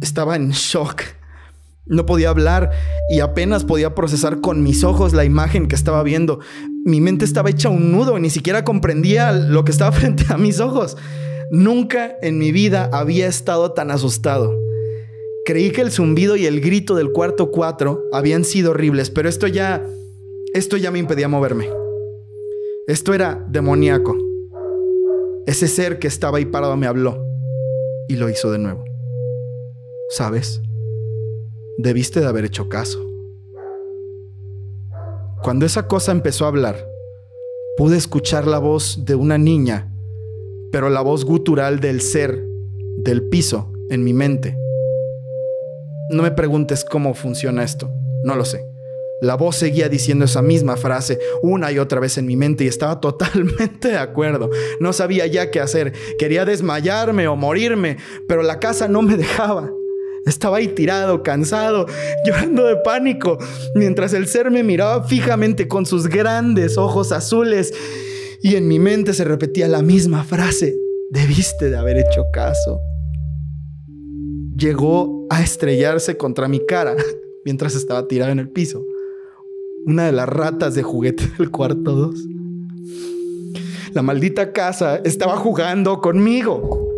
Estaba 0.02 0.36
en 0.36 0.52
shock. 0.52 1.02
No 1.86 2.06
podía 2.06 2.30
hablar 2.30 2.72
y 3.10 3.20
apenas 3.20 3.66
podía 3.66 3.94
procesar 3.94 4.40
con 4.40 4.64
mis 4.64 4.86
ojos 4.86 5.14
la 5.14 5.26
imagen 5.26 5.68
que 5.68 5.76
estaba 5.76 6.04
viendo. 6.04 6.40
Mi 6.86 7.00
mente 7.02 7.26
estaba 7.26 7.50
hecha 7.50 7.70
un 7.70 7.92
nudo, 7.92 8.20
ni 8.20 8.30
siquiera 8.30 8.64
comprendía 8.64 9.32
lo 9.32 9.64
que 9.64 9.72
estaba 9.72 9.92
frente 9.94 10.26
a 10.30 10.38
mis 10.38 10.60
ojos. 10.60 10.98
Nunca 11.52 12.18
en 12.22 12.38
mi 12.38 12.52
vida 12.52 12.90
había 12.92 13.28
estado 13.28 13.72
tan 13.72 13.92
asustado. 13.92 14.58
Creí 15.46 15.72
que 15.72 15.82
el 15.82 15.92
zumbido 15.92 16.36
y 16.36 16.46
el 16.46 16.62
grito 16.62 16.96
del 16.96 17.12
cuarto 17.12 17.52
cuatro 17.52 18.04
habían 18.14 18.46
sido 18.46 18.72
horribles, 18.72 19.10
pero 19.10 19.28
esto 19.28 19.48
ya 19.48 19.86
esto 20.54 20.78
ya 20.78 20.92
me 20.92 21.00
impedía 21.00 21.28
moverme. 21.28 21.68
Esto 22.88 23.14
era 23.14 23.44
demoníaco. 23.50 24.16
Ese 25.48 25.68
ser 25.68 26.00
que 26.00 26.08
estaba 26.08 26.38
ahí 26.38 26.46
parado 26.46 26.78
me 26.78 26.86
habló 26.86 27.26
y 28.08 28.16
lo 28.18 28.30
hizo 28.30 28.52
de 28.52 28.60
nuevo. 28.60 28.86
¿Sabes? 30.10 30.62
Debiste 31.78 32.20
de 32.20 32.28
haber 32.28 32.46
hecho 32.46 32.70
caso. 32.70 33.13
Cuando 35.44 35.66
esa 35.66 35.90
cosa 35.90 36.14
empezó 36.14 36.46
a 36.46 36.48
hablar, 36.48 36.88
pude 37.76 37.98
escuchar 37.98 38.48
la 38.48 38.60
voz 38.60 39.04
de 39.04 39.16
una 39.16 39.38
niña, 39.38 39.94
pero 40.72 40.90
la 40.90 41.02
voz 41.02 41.26
gutural 41.26 41.82
del 41.82 42.00
ser 42.00 42.42
del 43.00 43.24
piso 43.24 43.70
en 43.90 44.06
mi 44.06 44.14
mente. 44.14 44.56
No 46.12 46.24
me 46.24 46.32
preguntes 46.32 46.86
cómo 46.86 47.14
funciona 47.14 47.62
esto, 47.62 47.92
no 48.24 48.38
lo 48.38 48.46
sé. 48.46 48.66
La 49.20 49.36
voz 49.36 49.58
seguía 49.58 49.90
diciendo 49.90 50.24
esa 50.24 50.42
misma 50.42 50.78
frase 50.78 51.20
una 51.42 51.74
y 51.74 51.78
otra 51.78 52.00
vez 52.00 52.18
en 52.18 52.26
mi 52.26 52.38
mente 52.38 52.64
y 52.64 52.68
estaba 52.68 53.00
totalmente 53.02 53.90
de 53.90 53.98
acuerdo. 53.98 54.50
No 54.80 54.94
sabía 54.94 55.28
ya 55.28 55.52
qué 55.52 55.60
hacer. 55.60 55.92
Quería 56.18 56.46
desmayarme 56.46 57.28
o 57.28 57.36
morirme, 57.36 57.98
pero 58.30 58.44
la 58.44 58.60
casa 58.60 58.88
no 58.88 59.02
me 59.02 59.18
dejaba. 59.18 59.70
Estaba 60.26 60.58
ahí 60.58 60.70
tirado, 60.70 61.24
cansado, 61.24 61.86
llorando 62.26 62.66
de 62.66 62.78
pánico, 62.78 63.38
mientras 63.76 64.14
el 64.14 64.28
ser 64.28 64.52
me 64.52 64.64
miraba 64.64 65.04
fijamente 65.04 65.68
con 65.68 65.86
sus 65.86 66.08
grandes 66.08 66.78
ojos 66.78 67.12
azules 67.12 67.74
y 68.42 68.56
en 68.56 68.68
mi 68.68 68.80
mente 68.80 69.14
se 69.14 69.24
repetía 69.24 69.68
la 69.68 69.82
misma 69.82 70.24
frase. 70.24 70.76
Debiste 71.12 71.70
de 71.70 71.78
haber 71.78 71.98
hecho 71.98 72.26
caso. 72.32 72.80
Llegó 74.58 75.28
a 75.30 75.42
estrellarse 75.42 76.18
contra 76.18 76.48
mi 76.48 76.66
cara 76.66 76.96
mientras 77.46 77.76
estaba 77.76 78.08
tirado 78.08 78.32
en 78.32 78.40
el 78.40 78.50
piso 78.50 78.84
una 79.86 80.06
de 80.06 80.12
las 80.12 80.30
ratas 80.30 80.76
de 80.76 80.84
juguete 80.84 81.30
del 81.38 81.52
cuarto 81.52 81.92
2. 81.92 82.16
La 83.94 84.02
maldita 84.02 84.54
casa 84.54 84.98
estaba 85.04 85.38
jugando 85.38 86.02
conmigo. 86.02 86.90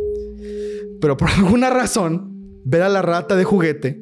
Pero 1.01 1.17
por 1.17 1.29
alguna 1.29 1.69
razón, 1.69 2.34
ver 2.65 2.81
a 2.81 2.89
la 2.89 3.01
rata 3.01 3.35
de 3.35 3.43
juguete 3.43 4.01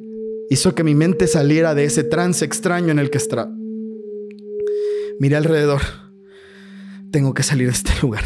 hizo 0.50 0.74
que 0.74 0.82
mi 0.82 0.94
mente 0.94 1.26
saliera 1.26 1.74
de 1.74 1.84
ese 1.84 2.02
trance 2.02 2.44
extraño 2.44 2.90
en 2.90 2.98
el 2.98 3.10
que 3.10 3.18
estaba. 3.18 3.48
Miré 5.20 5.36
alrededor. 5.36 5.82
Tengo 7.12 7.34
que 7.34 7.44
salir 7.44 7.68
de 7.68 7.74
este 7.74 7.92
lugar. 8.02 8.24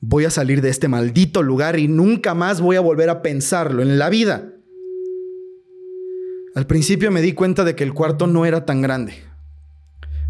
Voy 0.00 0.26
a 0.26 0.30
salir 0.30 0.60
de 0.60 0.68
este 0.68 0.86
maldito 0.86 1.42
lugar 1.42 1.78
y 1.78 1.88
nunca 1.88 2.34
más 2.34 2.60
voy 2.60 2.76
a 2.76 2.80
volver 2.80 3.10
a 3.10 3.22
pensarlo 3.22 3.82
en 3.82 3.98
la 3.98 4.10
vida. 4.10 4.52
Al 6.54 6.66
principio 6.66 7.10
me 7.10 7.22
di 7.22 7.32
cuenta 7.32 7.64
de 7.64 7.74
que 7.74 7.84
el 7.84 7.94
cuarto 7.94 8.26
no 8.26 8.46
era 8.46 8.64
tan 8.64 8.82
grande. 8.82 9.14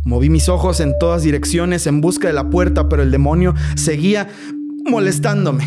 Moví 0.04 0.30
mis 0.30 0.48
ojos 0.48 0.80
en 0.80 0.98
todas 0.98 1.22
direcciones 1.22 1.86
en 1.86 2.00
busca 2.00 2.28
de 2.28 2.34
la 2.34 2.48
puerta, 2.48 2.88
pero 2.88 3.02
el 3.02 3.10
demonio 3.10 3.54
seguía 3.76 4.28
molestándome. 4.86 5.66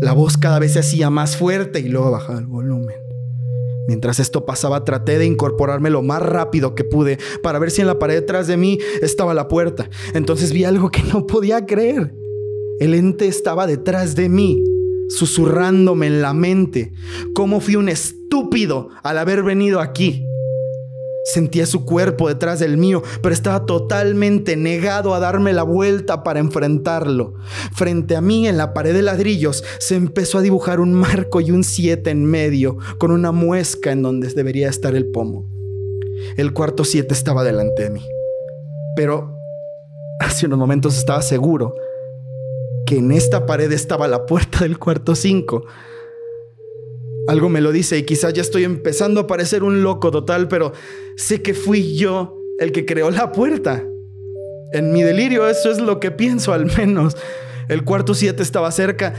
La 0.00 0.12
voz 0.12 0.36
cada 0.36 0.58
vez 0.58 0.74
se 0.74 0.78
hacía 0.78 1.10
más 1.10 1.36
fuerte 1.36 1.80
y 1.80 1.88
luego 1.88 2.10
bajaba 2.10 2.38
el 2.38 2.46
volumen. 2.46 2.96
Mientras 3.88 4.20
esto 4.20 4.44
pasaba, 4.44 4.84
traté 4.84 5.18
de 5.18 5.26
incorporarme 5.26 5.90
lo 5.90 6.02
más 6.02 6.22
rápido 6.22 6.74
que 6.74 6.84
pude 6.84 7.18
para 7.42 7.58
ver 7.58 7.70
si 7.70 7.80
en 7.80 7.86
la 7.86 7.98
pared 7.98 8.14
detrás 8.14 8.46
de 8.46 8.56
mí 8.56 8.78
estaba 9.00 9.34
la 9.34 9.48
puerta. 9.48 9.88
Entonces 10.14 10.52
vi 10.52 10.64
algo 10.64 10.90
que 10.90 11.02
no 11.02 11.26
podía 11.26 11.64
creer. 11.66 12.14
El 12.80 12.94
ente 12.94 13.26
estaba 13.26 13.66
detrás 13.66 14.14
de 14.14 14.28
mí, 14.28 14.62
susurrándome 15.08 16.06
en 16.06 16.22
la 16.22 16.32
mente. 16.32 16.92
¿Cómo 17.34 17.60
fui 17.60 17.76
un 17.76 17.88
estúpido 17.88 18.90
al 19.02 19.18
haber 19.18 19.42
venido 19.42 19.80
aquí? 19.80 20.22
Sentía 21.24 21.66
su 21.66 21.84
cuerpo 21.84 22.28
detrás 22.28 22.58
del 22.58 22.78
mío, 22.78 23.02
pero 23.22 23.34
estaba 23.34 23.66
totalmente 23.66 24.56
negado 24.56 25.14
a 25.14 25.20
darme 25.20 25.52
la 25.52 25.62
vuelta 25.62 26.22
para 26.22 26.40
enfrentarlo. 26.40 27.34
Frente 27.74 28.16
a 28.16 28.20
mí, 28.20 28.48
en 28.48 28.56
la 28.56 28.72
pared 28.72 28.94
de 28.94 29.02
ladrillos, 29.02 29.62
se 29.78 29.96
empezó 29.96 30.38
a 30.38 30.42
dibujar 30.42 30.80
un 30.80 30.94
marco 30.94 31.40
y 31.40 31.50
un 31.50 31.64
siete 31.64 32.10
en 32.10 32.24
medio, 32.24 32.78
con 32.98 33.10
una 33.10 33.32
muesca 33.32 33.92
en 33.92 34.02
donde 34.02 34.28
debería 34.28 34.68
estar 34.68 34.94
el 34.94 35.06
pomo. 35.06 35.46
El 36.36 36.52
cuarto 36.52 36.84
siete 36.84 37.14
estaba 37.14 37.44
delante 37.44 37.84
de 37.84 37.90
mí. 37.90 38.06
Pero 38.96 39.38
hace 40.20 40.46
unos 40.46 40.58
momentos 40.58 40.96
estaba 40.96 41.22
seguro 41.22 41.74
que 42.86 42.96
en 42.96 43.12
esta 43.12 43.44
pared 43.44 43.70
estaba 43.70 44.08
la 44.08 44.24
puerta 44.24 44.60
del 44.60 44.78
cuarto 44.78 45.14
cinco. 45.14 45.66
Algo 47.28 47.50
me 47.50 47.60
lo 47.60 47.72
dice 47.72 47.98
y 47.98 48.04
quizás 48.04 48.32
ya 48.32 48.40
estoy 48.40 48.64
empezando 48.64 49.20
a 49.20 49.26
parecer 49.26 49.62
un 49.62 49.82
loco 49.82 50.10
total, 50.10 50.48
pero 50.48 50.72
sé 51.14 51.42
que 51.42 51.52
fui 51.52 51.94
yo 51.94 52.40
el 52.58 52.72
que 52.72 52.86
creó 52.86 53.10
la 53.10 53.32
puerta. 53.32 53.84
En 54.72 54.92
mi 54.92 55.02
delirio 55.02 55.46
eso 55.46 55.70
es 55.70 55.78
lo 55.78 56.00
que 56.00 56.10
pienso 56.10 56.54
al 56.54 56.64
menos. 56.78 57.18
El 57.68 57.84
cuarto 57.84 58.14
7 58.14 58.42
estaba 58.42 58.72
cerca, 58.72 59.12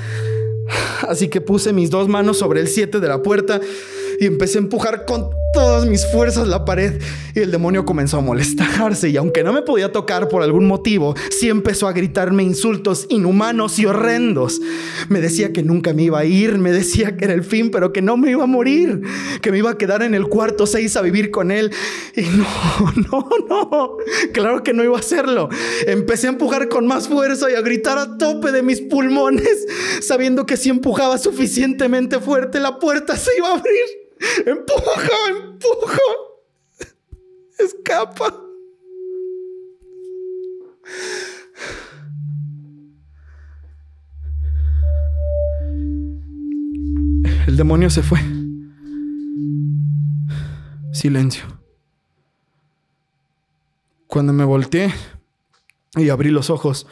así 1.08 1.28
que 1.28 1.39
puse 1.39 1.72
mis 1.72 1.91
dos 1.91 2.08
manos 2.08 2.39
sobre 2.39 2.62
el 2.62 2.67
7 2.67 3.00
de 3.00 3.08
la 3.08 3.22
puerta 3.22 3.62
y 4.20 4.26
empecé 4.26 4.58
a 4.58 4.62
empujar 4.62 5.06
con 5.06 5.30
todas 5.54 5.86
mis 5.86 6.06
fuerzas 6.12 6.48
la 6.48 6.64
pared 6.64 7.02
y 7.34 7.40
el 7.40 7.52
demonio 7.52 7.86
comenzó 7.86 8.18
a 8.18 8.22
molestarse 8.22 9.10
y 9.10 9.18
aunque 9.18 9.44
no 9.44 9.52
me 9.54 9.62
podía 9.62 9.92
tocar 9.92 10.28
por 10.28 10.44
algún 10.44 10.68
motivo, 10.68 11.16
sí 11.32 11.50
empezó 11.50 11.88
a 11.88 11.94
gritarme 11.94 12.44
insultos 12.44 13.08
inhumanos 13.10 13.80
y 13.80 13.86
horrendos. 13.86 14.62
Me 15.10 15.22
decía 15.22 15.52
que 15.54 15.64
nunca 15.64 15.94
me 15.94 16.04
iba 16.04 16.20
a 16.20 16.26
ir, 16.26 16.58
me 16.58 16.72
decía 16.72 17.18
que 17.18 17.26
era 17.26 17.34
el 17.34 17.44
fin, 17.44 17.72
pero 17.72 17.94
que 17.94 18.02
no 18.02 18.18
me 18.18 18.32
iba 18.32 18.44
a 18.44 18.48
morir, 18.48 19.02
que 19.42 19.52
me 19.52 19.58
iba 19.58 19.72
a 19.72 19.78
quedar 19.78 20.04
en 20.04 20.14
el 20.14 20.28
cuarto 20.28 20.68
6 20.68 20.98
a 20.98 21.02
vivir 21.02 21.32
con 21.32 21.52
él. 21.52 21.72
Y 22.16 22.22
no, 22.22 22.46
no, 23.12 23.30
no, 23.50 23.98
claro 24.34 24.64
que 24.64 24.74
no 24.74 24.84
iba 24.84 24.98
a 24.98 25.00
hacerlo. 25.00 25.50
Empecé 25.88 26.28
a 26.28 26.32
empujar 26.32 26.68
con 26.70 26.86
más 26.86 27.08
fuerza 27.08 27.50
y 27.50 27.56
a 27.56 27.62
gritar 27.62 27.98
a 27.98 28.18
tope 28.18 28.52
de 28.52 28.62
mis 28.62 28.82
pulmones, 28.82 29.66
sabiendo 30.02 30.46
que 30.46 30.58
si 30.58 30.70
empujaba 30.70 31.18
suficientemente 31.18 32.20
fuerte 32.20 32.60
la 32.60 32.80
puerta 32.80 33.16
se 33.16 33.32
iba 33.38 33.50
a 33.50 33.58
abrir. 33.58 34.09
Empuja, 34.46 35.18
empuja. 35.30 35.98
Escapa. 37.58 38.36
El 47.48 47.58
demonio 47.58 47.90
se 47.90 48.04
fue. 48.04 48.20
Silencio. 50.92 51.46
Cuando 54.08 54.34
me 54.34 54.44
volteé 54.44 54.94
y 55.96 56.10
abrí 56.10 56.30
los 56.30 56.50
ojos, 56.50 56.88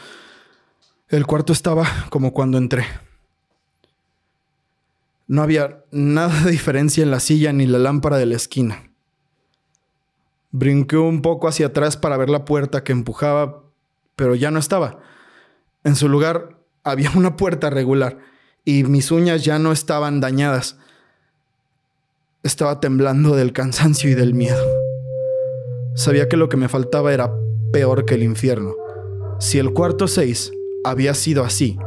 el 1.09 1.25
cuarto 1.25 1.53
estaba 1.53 1.87
como 2.09 2.33
cuando 2.33 2.57
entré. 2.57 2.85
No 5.27 5.41
había 5.43 5.83
nada 5.91 6.43
de 6.43 6.51
diferencia 6.51 7.03
en 7.03 7.11
la 7.11 7.19
silla 7.19 7.51
ni 7.51 7.67
la 7.67 7.79
lámpara 7.79 8.17
de 8.17 8.25
la 8.25 8.35
esquina. 8.35 8.91
Brinqué 10.51 10.97
un 10.97 11.21
poco 11.21 11.47
hacia 11.47 11.67
atrás 11.67 11.97
para 11.97 12.17
ver 12.17 12.29
la 12.29 12.45
puerta 12.45 12.83
que 12.83 12.93
empujaba, 12.93 13.63
pero 14.15 14.35
ya 14.35 14.51
no 14.51 14.59
estaba. 14.59 14.99
En 15.83 15.95
su 15.95 16.07
lugar 16.07 16.57
había 16.83 17.11
una 17.15 17.35
puerta 17.35 17.69
regular 17.69 18.19
y 18.63 18.83
mis 18.83 19.11
uñas 19.11 19.43
ya 19.43 19.59
no 19.59 19.71
estaban 19.71 20.21
dañadas. 20.21 20.77
Estaba 22.43 22.79
temblando 22.79 23.35
del 23.35 23.51
cansancio 23.51 24.09
y 24.09 24.13
del 24.13 24.33
miedo. 24.33 24.63
Sabía 25.95 26.29
que 26.29 26.37
lo 26.37 26.47
que 26.47 26.57
me 26.57 26.69
faltaba 26.69 27.13
era 27.13 27.33
peor 27.73 28.05
que 28.05 28.15
el 28.15 28.23
infierno. 28.23 28.75
Si 29.39 29.59
el 29.59 29.73
cuarto 29.73 30.07
6 30.07 30.53
había 30.85 31.13
sido 31.13 31.43
así, 31.43 31.77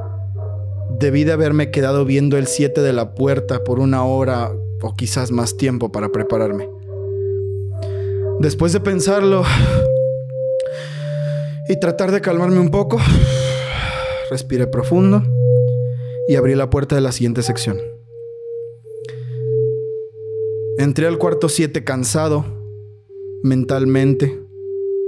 Debí 0.99 1.25
de 1.25 1.33
haberme 1.33 1.71
quedado 1.71 2.05
viendo 2.05 2.37
el 2.37 2.47
7 2.47 2.81
de 2.83 2.93
la 2.93 3.15
puerta 3.15 3.65
por 3.65 3.79
una 3.79 4.05
hora 4.05 4.53
o 4.83 4.95
quizás 4.95 5.31
más 5.31 5.57
tiempo 5.57 5.93
para 5.93 6.11
prepararme. 6.11 6.69
Después 8.41 8.73
de 8.73 8.81
pensarlo, 8.81 9.45
Y 11.71 11.77
tratar 11.77 12.11
de 12.11 12.21
calmarme 12.21 12.59
un 12.59 12.73
poco, 12.73 12.99
respiré 14.29 14.67
profundo 14.67 15.23
y 16.27 16.35
abrí 16.35 16.57
la 16.57 16.69
puerta 16.69 16.97
de 16.97 17.01
la 17.01 17.13
siguiente 17.13 17.45
sección. 17.45 17.79
Entré 20.79 21.07
al 21.07 21.17
cuarto 21.17 21.49
7 21.49 21.85
cansado, 21.85 22.45
mentalmente 23.45 24.43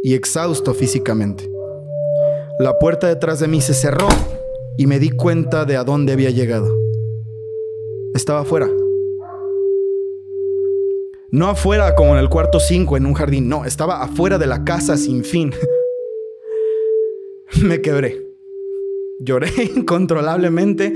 y 0.05 0.15
exhausto 0.15 0.73
físicamente. 0.73 1.51
La 2.61 2.79
puerta 2.79 3.09
detrás 3.09 3.41
de 3.41 3.49
mí 3.49 3.61
se 3.61 3.75
cerró 3.75 4.07
y 4.77 4.87
me 4.87 4.99
di 4.99 5.11
cuenta 5.11 5.65
de 5.65 5.77
a 5.77 5.85
dónde 5.85 6.13
había 6.13 6.31
llegado. 6.31 6.75
Estaba 8.15 8.41
afuera. 8.41 8.69
No 11.31 11.49
afuera 11.49 11.95
como 11.95 12.13
en 12.13 12.19
el 12.19 12.29
cuarto 12.29 12.61
5 12.61 12.97
en 12.97 13.07
un 13.07 13.15
jardín, 13.15 13.49
no, 13.49 13.65
estaba 13.65 14.03
afuera 14.03 14.39
de 14.39 14.47
la 14.47 14.65
casa 14.65 14.97
sin 14.97 15.25
fin. 15.25 15.53
me 17.63 17.81
quebré. 17.81 18.27
Lloré 19.19 19.51
incontrolablemente 19.77 20.93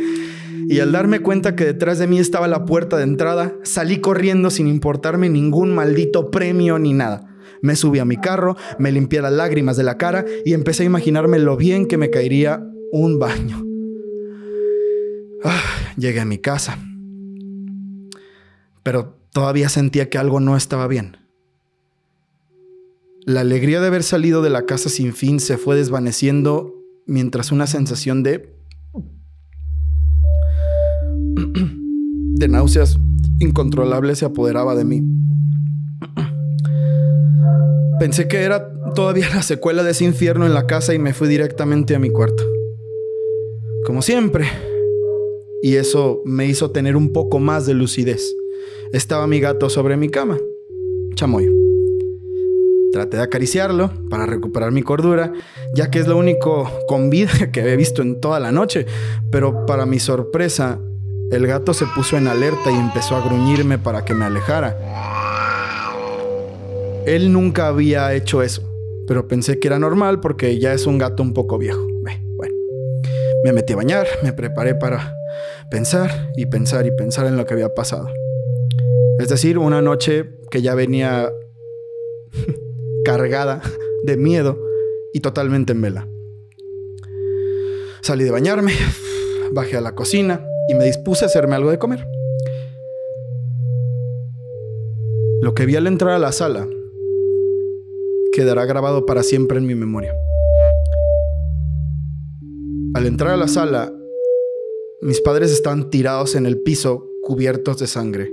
y 0.68 0.80
al 0.80 0.92
darme 0.92 1.20
cuenta 1.20 1.54
que 1.54 1.64
detrás 1.64 1.98
de 1.98 2.06
mí 2.06 2.18
estaba 2.18 2.48
la 2.48 2.64
puerta 2.64 2.96
de 2.96 3.04
entrada, 3.04 3.56
salí 3.62 4.00
corriendo 4.00 4.50
sin 4.50 4.66
importarme 4.66 5.28
ningún 5.28 5.74
maldito 5.74 6.30
premio 6.30 6.78
ni 6.78 6.92
nada. 6.92 7.36
Me 7.62 7.76
subí 7.76 7.98
a 7.98 8.04
mi 8.04 8.16
carro, 8.16 8.56
me 8.78 8.92
limpié 8.92 9.22
las 9.22 9.32
lágrimas 9.32 9.76
de 9.76 9.84
la 9.84 9.96
cara 9.96 10.24
y 10.44 10.54
empecé 10.54 10.82
a 10.82 10.86
imaginarme 10.86 11.38
lo 11.38 11.56
bien 11.56 11.86
que 11.86 11.96
me 11.96 12.10
caería 12.10 12.62
un 12.92 13.18
baño. 13.18 13.65
Ah, 15.44 15.62
llegué 15.96 16.20
a 16.20 16.24
mi 16.24 16.38
casa, 16.38 16.78
pero 18.82 19.18
todavía 19.32 19.68
sentía 19.68 20.08
que 20.08 20.18
algo 20.18 20.40
no 20.40 20.56
estaba 20.56 20.86
bien. 20.86 21.18
La 23.24 23.40
alegría 23.40 23.80
de 23.80 23.88
haber 23.88 24.02
salido 24.02 24.40
de 24.40 24.50
la 24.50 24.66
casa 24.66 24.88
sin 24.88 25.12
fin 25.12 25.40
se 25.40 25.58
fue 25.58 25.76
desvaneciendo 25.76 26.74
mientras 27.06 27.52
una 27.52 27.66
sensación 27.66 28.22
de 28.22 28.54
de 32.36 32.48
náuseas 32.48 32.98
incontrolables 33.40 34.18
se 34.18 34.26
apoderaba 34.26 34.74
de 34.74 34.84
mí. 34.84 35.02
Pensé 37.98 38.28
que 38.28 38.42
era 38.42 38.70
todavía 38.94 39.28
la 39.34 39.42
secuela 39.42 39.82
de 39.82 39.92
ese 39.92 40.04
infierno 40.04 40.46
en 40.46 40.54
la 40.54 40.66
casa 40.66 40.94
y 40.94 40.98
me 40.98 41.14
fui 41.14 41.28
directamente 41.28 41.94
a 41.94 41.98
mi 41.98 42.10
cuarto. 42.10 42.44
Como 43.86 44.02
siempre. 44.02 44.46
Y 45.62 45.76
eso 45.76 46.22
me 46.24 46.46
hizo 46.46 46.70
tener 46.70 46.96
un 46.96 47.12
poco 47.12 47.38
más 47.38 47.66
de 47.66 47.74
lucidez. 47.74 48.34
Estaba 48.92 49.26
mi 49.26 49.40
gato 49.40 49.68
sobre 49.68 49.96
mi 49.96 50.08
cama. 50.08 50.38
Chamoy. 51.14 51.50
Traté 52.92 53.16
de 53.16 53.22
acariciarlo 53.24 53.90
para 54.08 54.26
recuperar 54.26 54.70
mi 54.70 54.82
cordura, 54.82 55.32
ya 55.74 55.90
que 55.90 55.98
es 55.98 56.06
lo 56.06 56.16
único 56.16 56.70
con 56.86 57.10
vida 57.10 57.30
que 57.52 57.60
había 57.60 57.76
visto 57.76 58.02
en 58.02 58.20
toda 58.20 58.40
la 58.40 58.52
noche. 58.52 58.86
Pero 59.30 59.66
para 59.66 59.86
mi 59.86 59.98
sorpresa, 59.98 60.80
el 61.30 61.46
gato 61.46 61.74
se 61.74 61.86
puso 61.86 62.16
en 62.16 62.28
alerta 62.28 62.70
y 62.70 62.74
empezó 62.74 63.16
a 63.16 63.24
gruñirme 63.24 63.78
para 63.78 64.04
que 64.04 64.14
me 64.14 64.24
alejara. 64.24 64.76
Él 67.06 67.32
nunca 67.32 67.68
había 67.68 68.12
hecho 68.14 68.42
eso, 68.42 68.62
pero 69.06 69.28
pensé 69.28 69.58
que 69.58 69.68
era 69.68 69.78
normal 69.78 70.20
porque 70.20 70.58
ya 70.58 70.72
es 70.72 70.86
un 70.86 70.98
gato 70.98 71.22
un 71.22 71.32
poco 71.32 71.58
viejo. 71.58 71.86
Bueno, 72.36 72.54
me 73.44 73.52
metí 73.52 73.72
a 73.72 73.76
bañar, 73.76 74.06
me 74.22 74.32
preparé 74.32 74.74
para 74.74 75.15
pensar 75.70 76.32
y 76.36 76.46
pensar 76.46 76.86
y 76.86 76.90
pensar 76.90 77.26
en 77.26 77.36
lo 77.36 77.46
que 77.46 77.54
había 77.54 77.74
pasado. 77.74 78.08
Es 79.18 79.28
decir, 79.28 79.58
una 79.58 79.82
noche 79.82 80.30
que 80.50 80.62
ya 80.62 80.74
venía 80.74 81.30
cargada 83.04 83.62
de 84.04 84.16
miedo 84.16 84.58
y 85.12 85.20
totalmente 85.20 85.72
en 85.72 85.82
vela. 85.82 86.08
Salí 88.02 88.24
de 88.24 88.30
bañarme, 88.30 88.72
bajé 89.52 89.76
a 89.76 89.80
la 89.80 89.94
cocina, 89.94 90.46
y 90.68 90.74
me 90.74 90.84
dispuse 90.84 91.24
a 91.24 91.26
hacerme 91.26 91.54
algo 91.54 91.70
de 91.70 91.78
comer. 91.78 92.06
Lo 95.42 95.54
que 95.54 95.66
vi 95.66 95.76
al 95.76 95.86
entrar 95.86 96.12
a 96.12 96.18
la 96.18 96.32
sala 96.32 96.68
quedará 98.32 98.64
grabado 98.66 99.06
para 99.06 99.22
siempre 99.22 99.58
en 99.58 99.66
mi 99.66 99.74
memoria. 99.74 100.14
Al 102.94 103.06
entrar 103.06 103.32
a 103.32 103.36
la 103.36 103.48
sala, 103.48 103.92
mis 105.02 105.20
padres 105.20 105.52
estaban 105.52 105.90
tirados 105.90 106.34
en 106.34 106.46
el 106.46 106.60
piso, 106.60 107.10
cubiertos 107.22 107.78
de 107.78 107.86
sangre. 107.86 108.32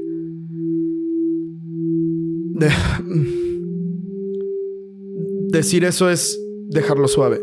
Decir 5.49 5.83
eso 5.83 6.09
es 6.09 6.39
dejarlo 6.69 7.07
suave, 7.07 7.41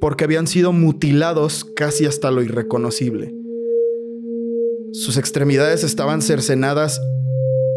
porque 0.00 0.24
habían 0.24 0.46
sido 0.46 0.72
mutilados 0.72 1.64
casi 1.76 2.06
hasta 2.06 2.30
lo 2.30 2.42
irreconocible. 2.42 3.34
Sus 4.92 5.16
extremidades 5.16 5.84
estaban 5.84 6.22
cercenadas 6.22 7.00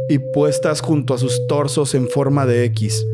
y 0.10 0.20
puestas 0.34 0.82
junto 0.82 1.14
a 1.14 1.18
sus 1.18 1.48
torsos 1.48 1.96
en 1.96 2.08
forma 2.08 2.46
de 2.46 2.64
X, 2.66 3.06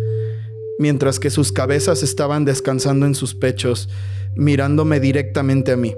mientras 0.80 1.20
que 1.20 1.30
sus 1.30 1.52
cabezas 1.52 2.04
estaban 2.04 2.46
descansando 2.46 3.06
en 3.06 3.16
sus 3.16 3.36
pechos, 3.36 3.89
mirándome 4.36 5.00
directamente 5.00 5.72
a 5.72 5.78
mí. 5.78 5.96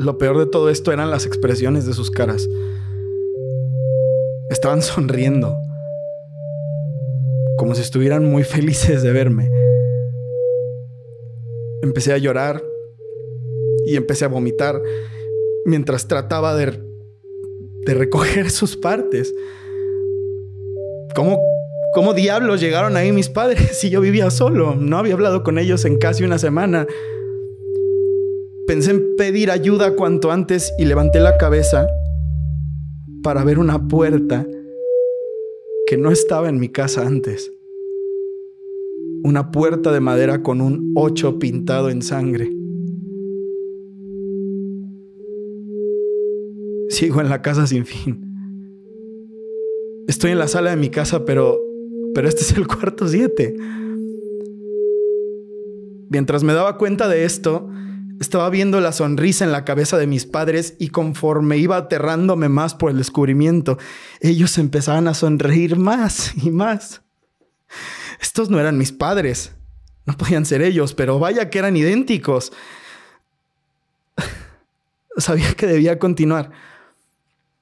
Lo 0.00 0.16
peor 0.16 0.38
de 0.38 0.46
todo 0.46 0.70
esto 0.70 0.92
eran 0.92 1.10
las 1.10 1.26
expresiones 1.26 1.84
de 1.84 1.92
sus 1.92 2.10
caras. 2.10 2.48
Estaban 4.48 4.80
sonriendo, 4.80 5.58
como 7.58 7.74
si 7.74 7.82
estuvieran 7.82 8.24
muy 8.24 8.42
felices 8.42 9.02
de 9.02 9.12
verme. 9.12 9.50
Empecé 11.82 12.14
a 12.14 12.18
llorar 12.18 12.64
y 13.84 13.96
empecé 13.96 14.24
a 14.24 14.28
vomitar 14.28 14.80
mientras 15.66 16.08
trataba 16.08 16.54
de, 16.56 16.80
de 17.84 17.94
recoger 17.94 18.50
sus 18.50 18.78
partes. 18.78 19.34
¿Cómo, 21.14 21.38
¿Cómo 21.92 22.14
diablos 22.14 22.62
llegaron 22.62 22.96
ahí 22.96 23.12
mis 23.12 23.28
padres 23.28 23.76
si 23.76 23.90
yo 23.90 24.00
vivía 24.00 24.30
solo? 24.30 24.76
No 24.76 24.96
había 24.96 25.12
hablado 25.12 25.42
con 25.42 25.58
ellos 25.58 25.84
en 25.84 25.98
casi 25.98 26.24
una 26.24 26.38
semana. 26.38 26.86
Pensé 28.66 28.92
en 28.92 29.16
pedir 29.16 29.50
ayuda 29.50 29.96
cuanto 29.96 30.30
antes 30.30 30.72
y 30.78 30.84
levanté 30.84 31.20
la 31.20 31.36
cabeza 31.38 31.88
para 33.22 33.44
ver 33.44 33.58
una 33.58 33.88
puerta 33.88 34.46
que 35.86 35.96
no 35.96 36.10
estaba 36.10 36.48
en 36.48 36.60
mi 36.60 36.68
casa 36.68 37.06
antes. 37.06 37.52
Una 39.22 39.50
puerta 39.50 39.92
de 39.92 40.00
madera 40.00 40.42
con 40.42 40.60
un 40.60 40.92
8 40.94 41.38
pintado 41.38 41.90
en 41.90 42.02
sangre. 42.02 42.50
Sigo 46.88 47.20
en 47.20 47.28
la 47.28 47.42
casa 47.42 47.66
sin 47.66 47.84
fin. 47.86 48.26
Estoy 50.06 50.32
en 50.32 50.38
la 50.38 50.48
sala 50.48 50.70
de 50.70 50.76
mi 50.76 50.90
casa, 50.90 51.24
pero, 51.24 51.60
pero 52.14 52.28
este 52.28 52.42
es 52.42 52.56
el 52.56 52.66
cuarto 52.66 53.06
7. 53.06 53.56
Mientras 56.08 56.42
me 56.42 56.52
daba 56.52 56.76
cuenta 56.78 57.06
de 57.08 57.24
esto, 57.24 57.68
estaba 58.20 58.50
viendo 58.50 58.80
la 58.80 58.92
sonrisa 58.92 59.44
en 59.44 59.50
la 59.50 59.64
cabeza 59.64 59.96
de 59.96 60.06
mis 60.06 60.26
padres 60.26 60.74
y 60.78 60.88
conforme 60.88 61.56
iba 61.56 61.78
aterrándome 61.78 62.50
más 62.50 62.74
por 62.74 62.90
el 62.90 62.98
descubrimiento, 62.98 63.78
ellos 64.20 64.58
empezaban 64.58 65.08
a 65.08 65.14
sonreír 65.14 65.76
más 65.76 66.32
y 66.36 66.50
más. 66.50 67.00
Estos 68.20 68.50
no 68.50 68.60
eran 68.60 68.76
mis 68.76 68.92
padres. 68.92 69.52
No 70.04 70.16
podían 70.16 70.44
ser 70.44 70.60
ellos, 70.60 70.92
pero 70.92 71.18
vaya 71.18 71.48
que 71.48 71.58
eran 71.58 71.76
idénticos. 71.76 72.52
Sabía 75.16 75.54
que 75.54 75.66
debía 75.66 75.98
continuar. 75.98 76.50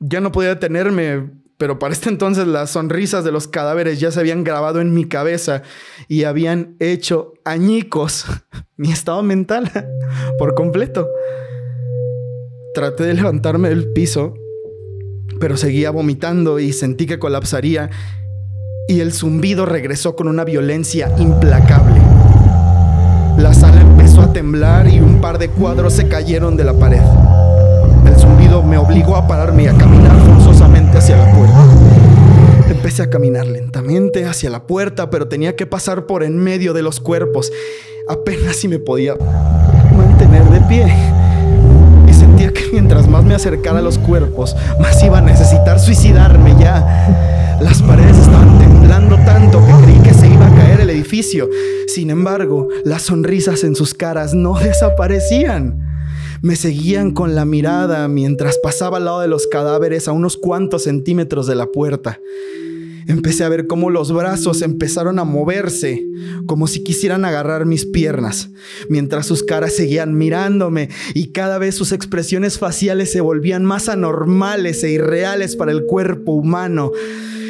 Ya 0.00 0.20
no 0.20 0.32
podía 0.32 0.50
detenerme, 0.50 1.30
pero 1.58 1.78
para 1.78 1.92
este 1.92 2.08
entonces 2.08 2.46
las 2.46 2.70
sonrisas 2.70 3.24
de 3.24 3.32
los 3.32 3.48
cadáveres 3.48 4.00
ya 4.00 4.10
se 4.10 4.20
habían 4.20 4.44
grabado 4.44 4.80
en 4.80 4.94
mi 4.94 5.06
cabeza 5.06 5.62
y 6.06 6.24
habían 6.24 6.76
hecho 6.78 7.34
añicos 7.44 8.26
mi 8.76 8.90
estado 8.90 9.22
mental 9.22 9.70
por 10.38 10.54
completo. 10.54 11.08
Traté 12.74 13.04
de 13.04 13.14
levantarme 13.14 13.68
del 13.70 13.92
piso, 13.92 14.34
pero 15.40 15.56
seguía 15.56 15.90
vomitando 15.90 16.60
y 16.60 16.72
sentí 16.72 17.06
que 17.06 17.18
colapsaría 17.18 17.90
y 18.88 19.00
el 19.00 19.12
zumbido 19.12 19.66
regresó 19.66 20.16
con 20.16 20.28
una 20.28 20.44
violencia 20.44 21.12
implacable. 21.18 22.00
La 23.36 23.52
sala 23.52 23.80
empezó 23.80 24.22
a 24.22 24.32
temblar 24.32 24.88
y 24.88 25.00
un 25.00 25.20
par 25.20 25.38
de 25.38 25.48
cuadros 25.48 25.92
se 25.92 26.08
cayeron 26.08 26.56
de 26.56 26.64
la 26.64 26.74
pared 26.74 27.02
me 28.68 28.78
obligó 28.78 29.16
a 29.16 29.26
pararme 29.26 29.64
y 29.64 29.66
a 29.66 29.74
caminar 29.74 30.27
hacia 30.98 31.16
la 31.16 31.32
puerta. 31.32 31.64
Empecé 32.68 33.02
a 33.02 33.10
caminar 33.10 33.46
lentamente 33.46 34.26
hacia 34.26 34.50
la 34.50 34.66
puerta, 34.66 35.10
pero 35.10 35.28
tenía 35.28 35.54
que 35.54 35.64
pasar 35.64 36.06
por 36.06 36.24
en 36.24 36.36
medio 36.36 36.72
de 36.72 36.82
los 36.82 36.98
cuerpos. 36.98 37.52
Apenas 38.08 38.56
si 38.56 38.66
me 38.66 38.80
podía 38.80 39.14
mantener 39.96 40.44
de 40.50 40.60
pie. 40.62 40.92
Y 42.08 42.12
sentí 42.12 42.42
Sabía 42.44 42.52
que 42.52 42.72
mientras 42.72 43.06
más 43.06 43.24
me 43.24 43.34
acercara 43.34 43.78
a 43.78 43.82
los 43.82 43.96
cuerpos, 43.96 44.56
más 44.80 45.02
iba 45.04 45.18
a 45.18 45.22
necesitar 45.22 45.78
suicidarme 45.78 46.56
ya. 46.58 47.58
Las 47.60 47.80
paredes 47.80 48.18
estaban 48.18 48.58
temblando 48.58 49.16
tanto 49.24 49.64
que 49.64 49.84
creí 49.84 50.00
que 50.00 50.14
se 50.14 50.26
iba 50.26 50.46
a 50.46 50.54
caer 50.54 50.80
el 50.80 50.90
edificio. 50.90 51.48
Sin 51.86 52.10
embargo, 52.10 52.68
las 52.84 53.02
sonrisas 53.02 53.62
en 53.62 53.76
sus 53.76 53.94
caras 53.94 54.34
no 54.34 54.58
desaparecían. 54.58 55.87
Me 56.40 56.54
seguían 56.54 57.10
con 57.12 57.34
la 57.34 57.44
mirada 57.44 58.06
mientras 58.06 58.58
pasaba 58.58 58.98
al 58.98 59.06
lado 59.06 59.20
de 59.20 59.28
los 59.28 59.48
cadáveres 59.48 60.06
a 60.06 60.12
unos 60.12 60.36
cuantos 60.36 60.84
centímetros 60.84 61.46
de 61.48 61.56
la 61.56 61.66
puerta. 61.66 62.20
Empecé 63.08 63.42
a 63.42 63.48
ver 63.48 63.66
cómo 63.66 63.90
los 63.90 64.12
brazos 64.12 64.62
empezaron 64.62 65.18
a 65.18 65.24
moverse, 65.24 66.06
como 66.46 66.66
si 66.66 66.84
quisieran 66.84 67.24
agarrar 67.24 67.64
mis 67.64 67.86
piernas, 67.86 68.50
mientras 68.88 69.26
sus 69.26 69.42
caras 69.42 69.72
seguían 69.72 70.16
mirándome 70.16 70.90
y 71.14 71.28
cada 71.28 71.58
vez 71.58 71.74
sus 71.74 71.92
expresiones 71.92 72.58
faciales 72.58 73.10
se 73.10 73.22
volvían 73.22 73.64
más 73.64 73.88
anormales 73.88 74.84
e 74.84 74.90
irreales 74.90 75.56
para 75.56 75.72
el 75.72 75.86
cuerpo 75.86 76.32
humano. 76.32 76.92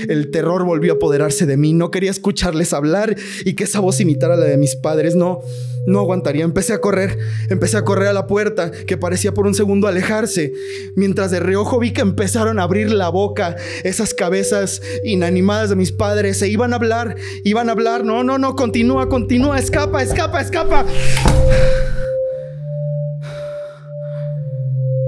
El 0.09 0.31
terror 0.31 0.65
volvió 0.65 0.93
a 0.93 0.97
apoderarse 0.97 1.45
de 1.45 1.57
mí. 1.57 1.73
No 1.73 1.91
quería 1.91 2.13
escucharles 2.13 2.73
hablar 2.73 3.17
y 3.45 3.55
que 3.55 3.65
esa 3.65 3.81
voz 3.81 4.01
imitara 4.01 4.37
la 4.37 4.47
de 4.47 4.57
mis 4.57 4.77
padres. 4.77 5.17
No, 5.17 5.41
no 5.89 6.01
aguantaría. 6.01 6.45
Empecé 6.45 6.75
a 6.75 6.81
correr. 6.81 7.19
Empecé 7.49 7.79
a 7.79 7.85
correr 7.85 8.09
a 8.09 8.13
la 8.13 8.27
puerta, 8.27 8.71
que 8.71 8.97
parecía 8.97 9.33
por 9.33 9.47
un 9.47 9.55
segundo 9.55 9.89
alejarse. 9.89 10.53
Mientras 10.95 11.31
de 11.31 11.41
reojo 11.41 11.79
vi 11.79 11.93
que 11.93 12.03
empezaron 12.03 12.59
a 12.59 12.65
abrir 12.65 12.93
la 12.93 13.09
boca. 13.09 13.57
Esas 13.85 14.15
cabezas 14.15 14.83
inanimadas 15.03 15.71
de 15.71 15.77
mis 15.77 15.91
padres 15.91 16.39
se 16.39 16.49
iban 16.49 16.73
a 16.73 16.77
hablar. 16.77 17.17
Iban 17.43 17.69
a 17.69 17.73
hablar. 17.73 18.05
No, 18.05 18.23
no, 18.23 18.39
no. 18.39 18.55
Continúa, 18.55 19.09
continúa. 19.09 19.59
Escapa, 19.59 20.03
escapa, 20.03 20.41
escapa. 20.41 20.85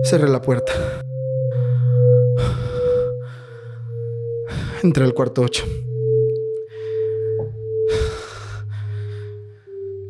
Cerré 0.05 0.29
la 0.29 0.41
puerta. 0.41 0.73
Entré 4.83 5.05
al 5.05 5.13
cuarto 5.13 5.43
8. 5.43 5.90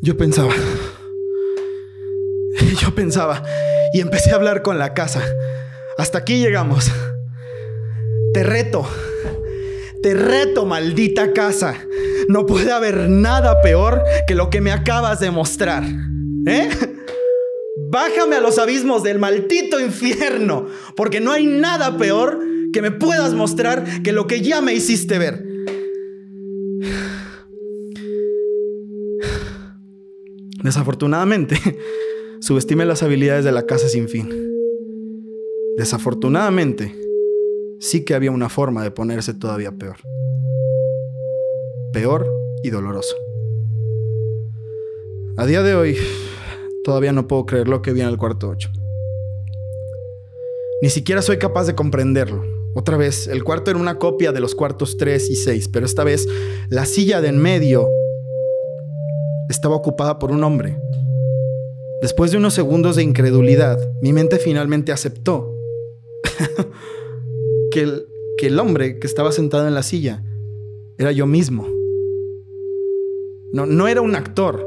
Yo 0.03 0.17
pensaba. 0.17 0.55
Yo 2.81 2.95
pensaba. 2.95 3.43
Y 3.93 4.01
empecé 4.01 4.31
a 4.31 4.37
hablar 4.37 4.63
con 4.63 4.79
la 4.79 4.95
casa. 4.95 5.23
Hasta 5.99 6.19
aquí 6.19 6.39
llegamos. 6.39 6.91
Te 8.33 8.43
reto. 8.43 8.89
Te 10.03 10.15
reto, 10.15 10.65
maldita 10.65 11.33
casa. 11.33 11.75
No 12.29 12.47
puede 12.47 12.73
haber 12.73 13.11
nada 13.11 13.61
peor 13.61 14.03
que 14.27 14.35
lo 14.35 14.49
que 14.49 14.63
me 14.63 14.73
acabas 14.73 15.21
de 15.21 15.31
mostrar. 15.31 15.85
¿Eh? 16.47 16.71
Bájame 17.91 18.37
a 18.37 18.41
los 18.41 18.59
abismos 18.59 19.03
del 19.03 19.19
maldito 19.19 19.81
infierno, 19.81 20.67
porque 20.97 21.21
no 21.21 21.33
hay 21.33 21.45
nada 21.45 21.99
peor 21.99 22.41
que 22.73 22.81
me 22.81 22.93
puedas 22.93 23.35
mostrar 23.35 24.03
que 24.03 24.13
lo 24.13 24.27
que 24.27 24.41
ya 24.41 24.61
me 24.61 24.73
hiciste 24.73 25.19
ver. 25.19 25.50
Desafortunadamente, 30.63 31.57
subestimé 32.41 32.85
las 32.85 33.03
habilidades 33.03 33.45
de 33.45 33.53
la 33.53 33.67
casa 33.67 33.89
sin 33.89 34.09
fin. 34.09 34.29
Desafortunadamente, 35.77 36.95
sí 37.79 38.05
que 38.05 38.15
había 38.15 38.31
una 38.31 38.49
forma 38.49 38.83
de 38.83 38.91
ponerse 38.91 39.35
todavía 39.35 39.73
peor. 39.73 39.97
Peor 41.93 42.27
y 42.63 42.71
doloroso. 42.71 43.17
A 45.37 45.47
día 45.47 45.63
de 45.63 45.75
hoy, 45.75 45.97
todavía 46.85 47.13
no 47.13 47.27
puedo 47.27 47.47
creer 47.47 47.69
lo 47.69 47.81
que 47.81 47.93
vi 47.93 48.03
en 48.03 48.09
el 48.09 48.19
cuarto 48.19 48.49
8. 48.51 48.71
Ni 50.83 50.91
siquiera 50.91 51.23
soy 51.23 51.39
capaz 51.39 51.67
de 51.67 51.75
comprenderlo. 51.75 52.45
Otra 52.75 52.97
vez, 52.97 53.27
el 53.27 53.43
cuarto 53.43 53.71
era 53.71 53.81
una 53.81 53.99
copia 53.99 54.33
de 54.33 54.41
los 54.41 54.55
cuartos 54.55 54.97
3 54.97 55.31
y 55.31 55.37
6, 55.37 55.69
pero 55.69 55.87
esta 55.87 56.05
vez 56.05 56.29
la 56.69 56.85
silla 56.85 57.21
de 57.21 57.29
en 57.29 57.39
medio 57.39 57.89
estaba 59.51 59.75
ocupada 59.75 60.19
por 60.19 60.31
un 60.31 60.45
hombre. 60.45 60.79
Después 62.01 62.31
de 62.31 62.39
unos 62.39 62.55
segundos 62.55 62.97
de 62.97 63.03
incredulidad, 63.03 63.79
mi 64.01 64.13
mente 64.13 64.39
finalmente 64.39 64.93
aceptó 64.93 65.55
que, 67.73 67.81
el, 67.81 68.07
que 68.39 68.47
el 68.47 68.59
hombre 68.59 68.99
que 68.99 69.07
estaba 69.07 69.33
sentado 69.33 69.67
en 69.67 69.75
la 69.75 69.83
silla 69.83 70.23
era 70.99 71.13
yo 71.13 71.27
mismo. 71.27 71.67
No, 73.53 73.67
no 73.67 73.89
era 73.89 74.01
un 74.01 74.15
actor, 74.15 74.65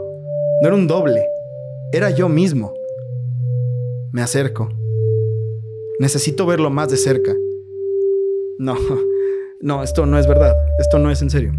no 0.61 0.67
era 0.67 0.75
un 0.75 0.87
doble, 0.87 1.25
era 1.93 2.09
yo 2.09 2.27
mismo. 2.27 2.73
Me 4.11 4.21
acerco. 4.21 4.69
Necesito 5.99 6.45
verlo 6.45 6.69
más 6.69 6.89
de 6.89 6.97
cerca. 6.97 7.33
No, 8.59 8.75
no, 9.61 9.81
esto 9.81 10.05
no 10.05 10.19
es 10.19 10.27
verdad. 10.27 10.55
Esto 10.77 10.99
no 10.99 11.09
es 11.09 11.21
en 11.21 11.29
serio. 11.29 11.53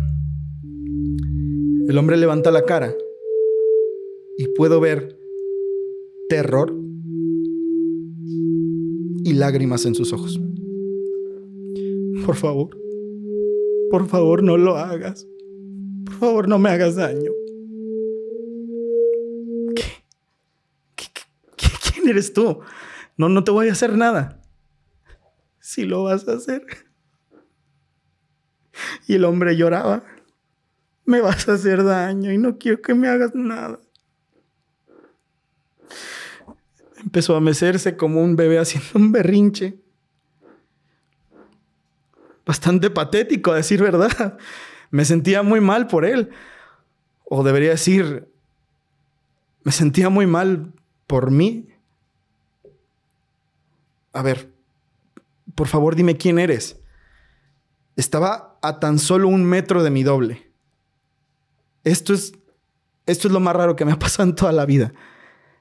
El 1.89 1.99
hombre 1.99 2.17
levanta 2.17 2.51
la 2.51 2.63
cara 2.63 2.95
y 4.37 4.49
puedo 4.49 4.81
ver 4.81 5.19
terror 6.29 6.75
y 9.25 9.33
lágrimas 9.35 9.87
en 9.87 9.95
sus 9.95 10.13
ojos. 10.13 10.41
Por 12.27 12.37
favor, 12.37 12.77
por 13.91 14.07
favor 14.09 14.43
no 14.43 14.57
lo 14.57 14.77
hagas. 14.77 15.27
Por 16.05 16.15
favor 16.15 16.49
no 16.49 16.59
me 16.59 16.71
hagas 16.71 16.97
daño. 16.97 17.31
¿Qué? 19.75 19.85
¿Qué, 20.97 21.05
qué, 21.57 21.69
quién 21.93 22.09
eres 22.09 22.33
tú? 22.33 22.61
No, 23.17 23.29
no 23.29 23.45
te 23.45 23.51
voy 23.51 23.69
a 23.69 23.73
hacer 23.73 23.97
nada. 23.97 24.41
Si 25.61 25.85
lo 25.85 26.05
vas 26.05 26.29
a 26.29 26.35
hacer. 26.35 26.65
Y 29.07 29.15
el 29.15 29.25
hombre 29.25 29.57
lloraba. 29.57 30.05
Me 31.05 31.21
vas 31.21 31.49
a 31.49 31.55
hacer 31.55 31.85
daño 31.85 32.33
y 32.33 32.39
no 32.39 32.59
quiero 32.59 32.81
que 32.81 32.95
me 32.95 33.09
hagas 33.09 33.35
nada. 33.35 33.81
Empezó 37.05 37.37
a 37.37 37.41
mecerse 37.41 37.97
como 37.97 38.23
un 38.23 38.35
bebé 38.35 38.59
haciendo 38.59 38.89
un 38.95 39.13
berrinche. 39.13 39.79
Bastante 42.47 42.91
patético, 42.91 43.53
a 43.53 43.57
decir 43.57 43.83
verdad. 43.83 44.39
Me 44.91 45.05
sentía 45.05 45.43
muy 45.43 45.61
mal 45.61 45.87
por 45.87 46.05
él. 46.05 46.31
O 47.25 47.43
debería 47.43 47.71
decir, 47.71 48.29
me 49.63 49.73
sentía 49.73 50.09
muy 50.09 50.27
mal 50.27 50.73
por 51.07 51.31
mí. 51.31 51.69
A 54.13 54.23
ver, 54.23 54.51
por 55.55 55.69
favor 55.69 55.97
dime 55.97 56.17
quién 56.17 56.39
eres. 56.39 56.81
Estaba 57.97 58.59
a 58.63 58.81
tan 58.81 58.99
solo 58.99 59.29
un 59.29 59.45
metro 59.45 59.83
de 59.83 59.91
mi 59.91 60.03
doble. 60.03 60.51
Esto 61.83 62.15
es, 62.15 62.33
esto 63.07 63.29
es 63.29 63.35
lo 63.35 63.41
más 63.41 63.55
raro 63.55 63.77
que 63.77 63.85
me 63.85 63.93
ha 63.93 63.99
pasado 63.99 64.29
en 64.29 64.35
toda 64.35 64.53
la 64.53 64.65
vida. 64.65 64.93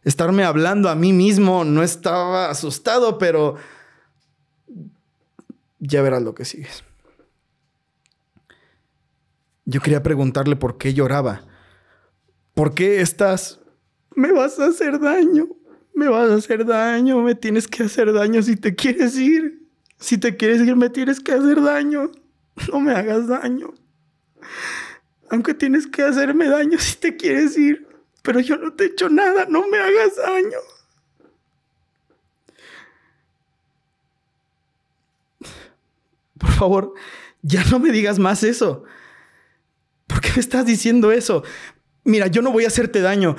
Estarme 0.04 0.44
hablando 0.44 0.89
a 0.89 0.96
mí 0.96 1.13
mismo, 1.13 1.63
no 1.63 1.82
estaba 1.82 2.50
asustado, 2.50 3.18
pero 3.18 3.56
ya 5.80 6.02
verás 6.02 6.22
lo 6.22 6.36
que 6.36 6.46
sigues. 6.46 6.84
Yo 9.66 9.82
quería 9.82 10.04
preguntarle 10.04 10.56
por 10.56 10.78
qué 10.78 10.94
lloraba. 10.94 11.42
¿Por 12.54 12.74
qué 12.74 13.02
estás? 13.02 13.62
Me 14.16 14.32
vas 14.32 14.60
a 14.60 14.68
hacer 14.68 15.00
daño. 15.00 15.48
Me 15.96 16.10
vas 16.10 16.30
a 16.30 16.36
hacer 16.36 16.66
daño. 16.66 17.22
Me 17.22 17.36
tienes 17.36 17.68
que 17.68 17.84
hacer 17.84 18.12
daño 18.12 18.42
si 18.42 18.56
te 18.56 18.76
quieres 18.76 19.18
ir. 19.18 19.68
Si 19.98 20.18
te 20.18 20.36
quieres 20.36 20.62
ir, 20.62 20.76
me 20.76 20.89
tienes 20.89 21.20
que 21.20 21.32
hacer 21.32 21.62
daño. 21.62 22.12
No 22.72 22.80
me 22.80 22.92
hagas 22.94 23.28
daño. 23.28 23.74
Aunque 25.30 25.54
tienes 25.54 25.88
que 25.88 26.04
hacerme 26.04 26.48
daño 26.48 26.78
si 26.78 26.98
te 26.98 27.16
quieres 27.16 27.58
ir. 27.58 27.88
Pero 28.23 28.39
yo 28.39 28.57
no 28.57 28.73
te 28.73 28.86
he 28.86 28.88
hecho 28.88 29.09
nada. 29.09 29.45
No 29.47 29.67
me 29.67 29.77
hagas 29.77 30.15
daño. 30.15 30.57
Por 36.39 36.51
favor, 36.51 36.93
ya 37.41 37.63
no 37.65 37.80
me 37.80 37.91
digas 37.91 38.17
más 38.19 38.43
eso. 38.43 38.86
¿Por 40.07 40.21
qué 40.21 40.30
me 40.36 40.39
estás 40.39 40.65
diciendo 40.65 41.11
eso? 41.11 41.43
Mira, 42.05 42.28
yo 42.28 42.41
no 42.41 42.51
voy 42.51 42.63
a 42.63 42.67
hacerte 42.67 43.01
daño. 43.01 43.36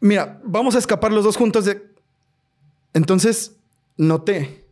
Mira, 0.00 0.40
vamos 0.44 0.74
a 0.76 0.78
escapar 0.78 1.12
los 1.12 1.24
dos 1.24 1.36
juntos 1.36 1.64
de... 1.64 1.82
Entonces, 2.92 3.56
noté 3.96 4.64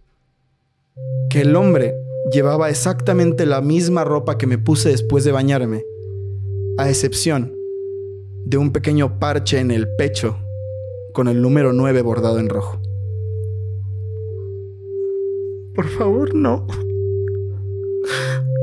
que 1.31 1.43
el 1.43 1.57
hombre 1.57 1.95
llevaba 2.31 2.70
exactamente 2.70 3.47
la 3.47 3.61
misma 3.61 4.05
ropa 4.05 4.39
que 4.39 4.47
me 4.47 4.59
puse 4.59 4.91
después 4.91 5.25
de 5.25 5.33
bañarme, 5.33 5.83
a 6.79 6.89
excepción 6.89 7.64
de 8.45 8.59
un 8.59 8.73
pequeño 8.73 9.19
parche 9.19 9.59
en 9.59 9.71
el 9.71 9.89
pecho 9.97 10.39
con 11.13 11.29
el 11.29 11.41
número 11.41 11.73
9 11.73 12.03
bordado 12.03 12.39
en 12.39 12.49
rojo. 12.49 12.81
Por 15.75 15.89
favor, 15.89 16.35
no. 16.35 16.67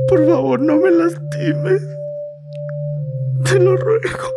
Por 0.08 0.26
favor, 0.26 0.60
no 0.60 0.76
me 0.76 0.90
lastimes. 0.90 1.82
Te 3.44 3.58
lo 3.58 3.76
ruego. 3.76 4.28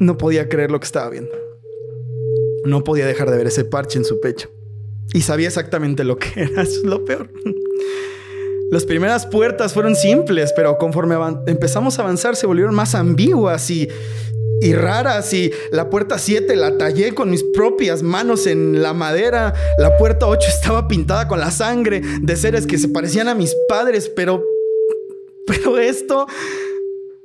No 0.00 0.18
podía 0.18 0.48
creer 0.48 0.70
lo 0.70 0.80
que 0.80 0.86
estaba 0.86 1.08
viendo. 1.08 1.32
No 2.64 2.82
podía 2.84 3.06
dejar 3.06 3.30
de 3.30 3.36
ver 3.36 3.46
ese 3.46 3.64
parche 3.64 3.98
en 3.98 4.04
su 4.04 4.20
pecho. 4.20 4.50
Y 5.12 5.20
sabía 5.20 5.48
exactamente 5.48 6.04
lo 6.04 6.16
que 6.16 6.28
era, 6.34 6.62
eso 6.62 6.80
es 6.82 6.84
lo 6.84 7.04
peor. 7.04 7.30
Las 8.74 8.86
primeras 8.86 9.24
puertas 9.24 9.72
fueron 9.72 9.94
simples, 9.94 10.52
pero 10.56 10.78
conforme 10.78 11.14
empezamos 11.46 11.96
a 11.96 12.02
avanzar 12.02 12.34
se 12.34 12.44
volvieron 12.44 12.74
más 12.74 12.96
ambiguas 12.96 13.70
y, 13.70 13.88
y 14.60 14.72
raras. 14.72 15.32
Y 15.32 15.52
la 15.70 15.88
puerta 15.90 16.18
7 16.18 16.56
la 16.56 16.76
tallé 16.76 17.14
con 17.14 17.30
mis 17.30 17.44
propias 17.44 18.02
manos 18.02 18.48
en 18.48 18.82
la 18.82 18.92
madera. 18.92 19.54
La 19.78 19.96
puerta 19.96 20.26
8 20.26 20.48
estaba 20.48 20.88
pintada 20.88 21.28
con 21.28 21.38
la 21.38 21.52
sangre 21.52 22.02
de 22.20 22.34
seres 22.34 22.66
que 22.66 22.76
se 22.76 22.88
parecían 22.88 23.28
a 23.28 23.36
mis 23.36 23.54
padres, 23.68 24.08
pero... 24.08 24.42
Pero 25.46 25.78
esto... 25.78 26.26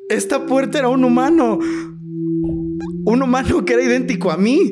Esta 0.08 0.46
puerta 0.46 0.78
era 0.78 0.90
un 0.90 1.04
humano. 1.04 1.58
Un 3.06 3.24
humano 3.24 3.66
que 3.66 3.74
era 3.74 3.82
idéntico 3.82 4.30
a 4.30 4.38
mí. 4.38 4.72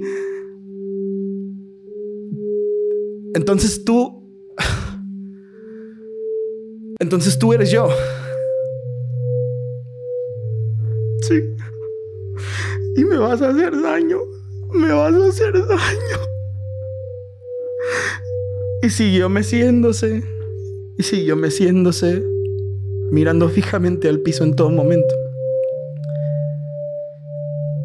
Entonces 3.34 3.84
tú 3.84 4.30
entonces 7.00 7.38
tú 7.38 7.54
eres 7.54 7.72
yo. 7.72 7.90
Sí. 11.22 11.42
Y 12.96 13.06
me 13.06 13.18
vas 13.18 13.42
a 13.42 13.50
hacer 13.50 13.80
daño. 13.82 14.20
Me 14.74 14.92
vas 14.92 15.14
a 15.14 15.28
hacer 15.28 15.54
daño. 15.54 16.18
Y 18.82 18.90
siguió 18.90 19.30
meciéndose. 19.30 20.24
Y 20.98 21.04
siguió 21.04 21.36
meciéndose. 21.36 22.24
Mirando 23.12 23.50
fijamente 23.50 24.10
al 24.10 24.20
piso 24.20 24.44
en 24.44 24.56
todo 24.56 24.70
momento. 24.70 25.14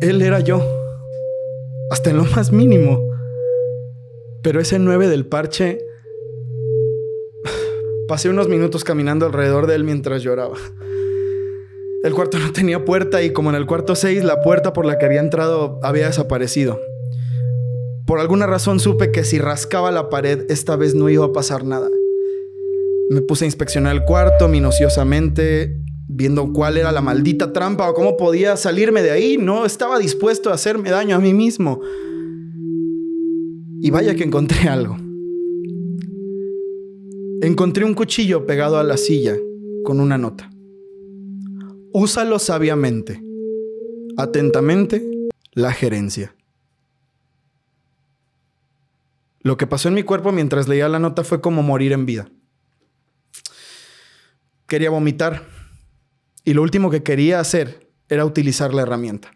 Él 0.01 0.23
era 0.23 0.41
yo. 0.41 0.63
Hasta 1.91 2.11
en 2.11 2.17
lo 2.17 2.25
más 2.25 2.53
mínimo. 2.53 3.01
Pero 4.43 4.61
ese 4.61 4.79
nueve 4.79 5.09
del 5.09 5.27
parche 5.27 5.79
Pasé 8.13 8.29
unos 8.29 8.47
minutos 8.47 8.85
caminando 8.85 9.25
alrededor 9.25 9.67
de 9.67 9.75
él 9.75 9.85
mientras 9.85 10.23
lloraba. 10.23 10.59
El 12.05 12.13
cuarto 12.13 12.39
no 12.39 12.53
tenía 12.53 12.85
puerta 12.85 13.23
y 13.23 13.33
como 13.33 13.49
en 13.49 13.57
el 13.57 13.65
cuarto 13.65 13.95
6 13.95 14.23
la 14.23 14.43
puerta 14.43 14.75
por 14.75 14.85
la 14.85 14.99
que 14.99 15.07
había 15.07 15.21
entrado 15.21 15.81
había 15.83 16.09
desaparecido. 16.09 16.79
Por 18.07 18.21
alguna 18.21 18.47
razón 18.47 18.81
supe 18.81 19.13
que 19.13 19.25
si 19.25 19.39
rascaba 19.39 19.91
la 19.91 20.11
pared 20.11 20.45
esta 20.51 20.77
vez 20.77 20.95
no 20.95 21.09
iba 21.09 21.25
a 21.25 21.33
pasar 21.33 21.65
nada. 21.65 21.89
Me 23.09 23.23
puse 23.23 23.47
a 23.47 23.49
inspeccionar 23.49 23.97
el 23.97 24.05
cuarto 24.05 24.47
minuciosamente, 24.47 25.75
viendo 26.07 26.53
cuál 26.53 26.77
era 26.77 26.93
la 26.93 27.01
maldita 27.01 27.55
trampa 27.55 27.89
o 27.89 27.95
cómo 27.95 28.19
podía 28.19 28.59
salirme 28.59 29.03
de 29.03 29.13
ahí. 29.13 29.39
No 29.39 29.65
estaba 29.65 29.99
dispuesto 29.99 30.51
a 30.51 30.55
hacerme 30.57 30.91
daño 30.91 31.17
a 31.17 31.19
mí 31.19 31.33
mismo. 31.33 31.81
Y 33.81 33.91
vaya 33.91 34.15
que 34.15 34.25
encontré 34.25 34.69
algo. 34.69 35.02
Encontré 37.43 37.85
un 37.85 37.95
cuchillo 37.95 38.47
pegado 38.47 38.79
a 38.79 38.85
la 38.85 38.97
silla 38.97 39.35
con 39.83 39.99
una 39.99 40.17
nota. 40.17 40.49
Úsalo 41.93 42.39
sabiamente. 42.39 43.21
Atentamente, 44.17 45.29
la 45.51 45.73
gerencia. 45.73 46.37
Lo 49.41 49.57
que 49.57 49.67
pasó 49.67 49.89
en 49.89 49.95
mi 49.95 50.05
cuerpo 50.05 50.31
mientras 50.31 50.69
leía 50.69 50.89
la 50.89 51.01
nota 51.01 51.25
fue 51.25 51.41
como 51.41 51.65
morir 51.65 51.91
en 51.91 52.07
vida. 52.07 52.31
Quería 54.69 54.91
vomitar 54.91 55.45
y 56.45 56.55
lo 56.55 56.63
último 56.63 56.91
que 56.93 57.03
quería 57.03 57.41
hacer 57.41 57.91
era 58.09 58.25
utilizar 58.25 58.73
la 58.73 58.83
herramienta. 58.83 59.33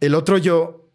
El 0.00 0.16
otro 0.16 0.36
yo, 0.36 0.90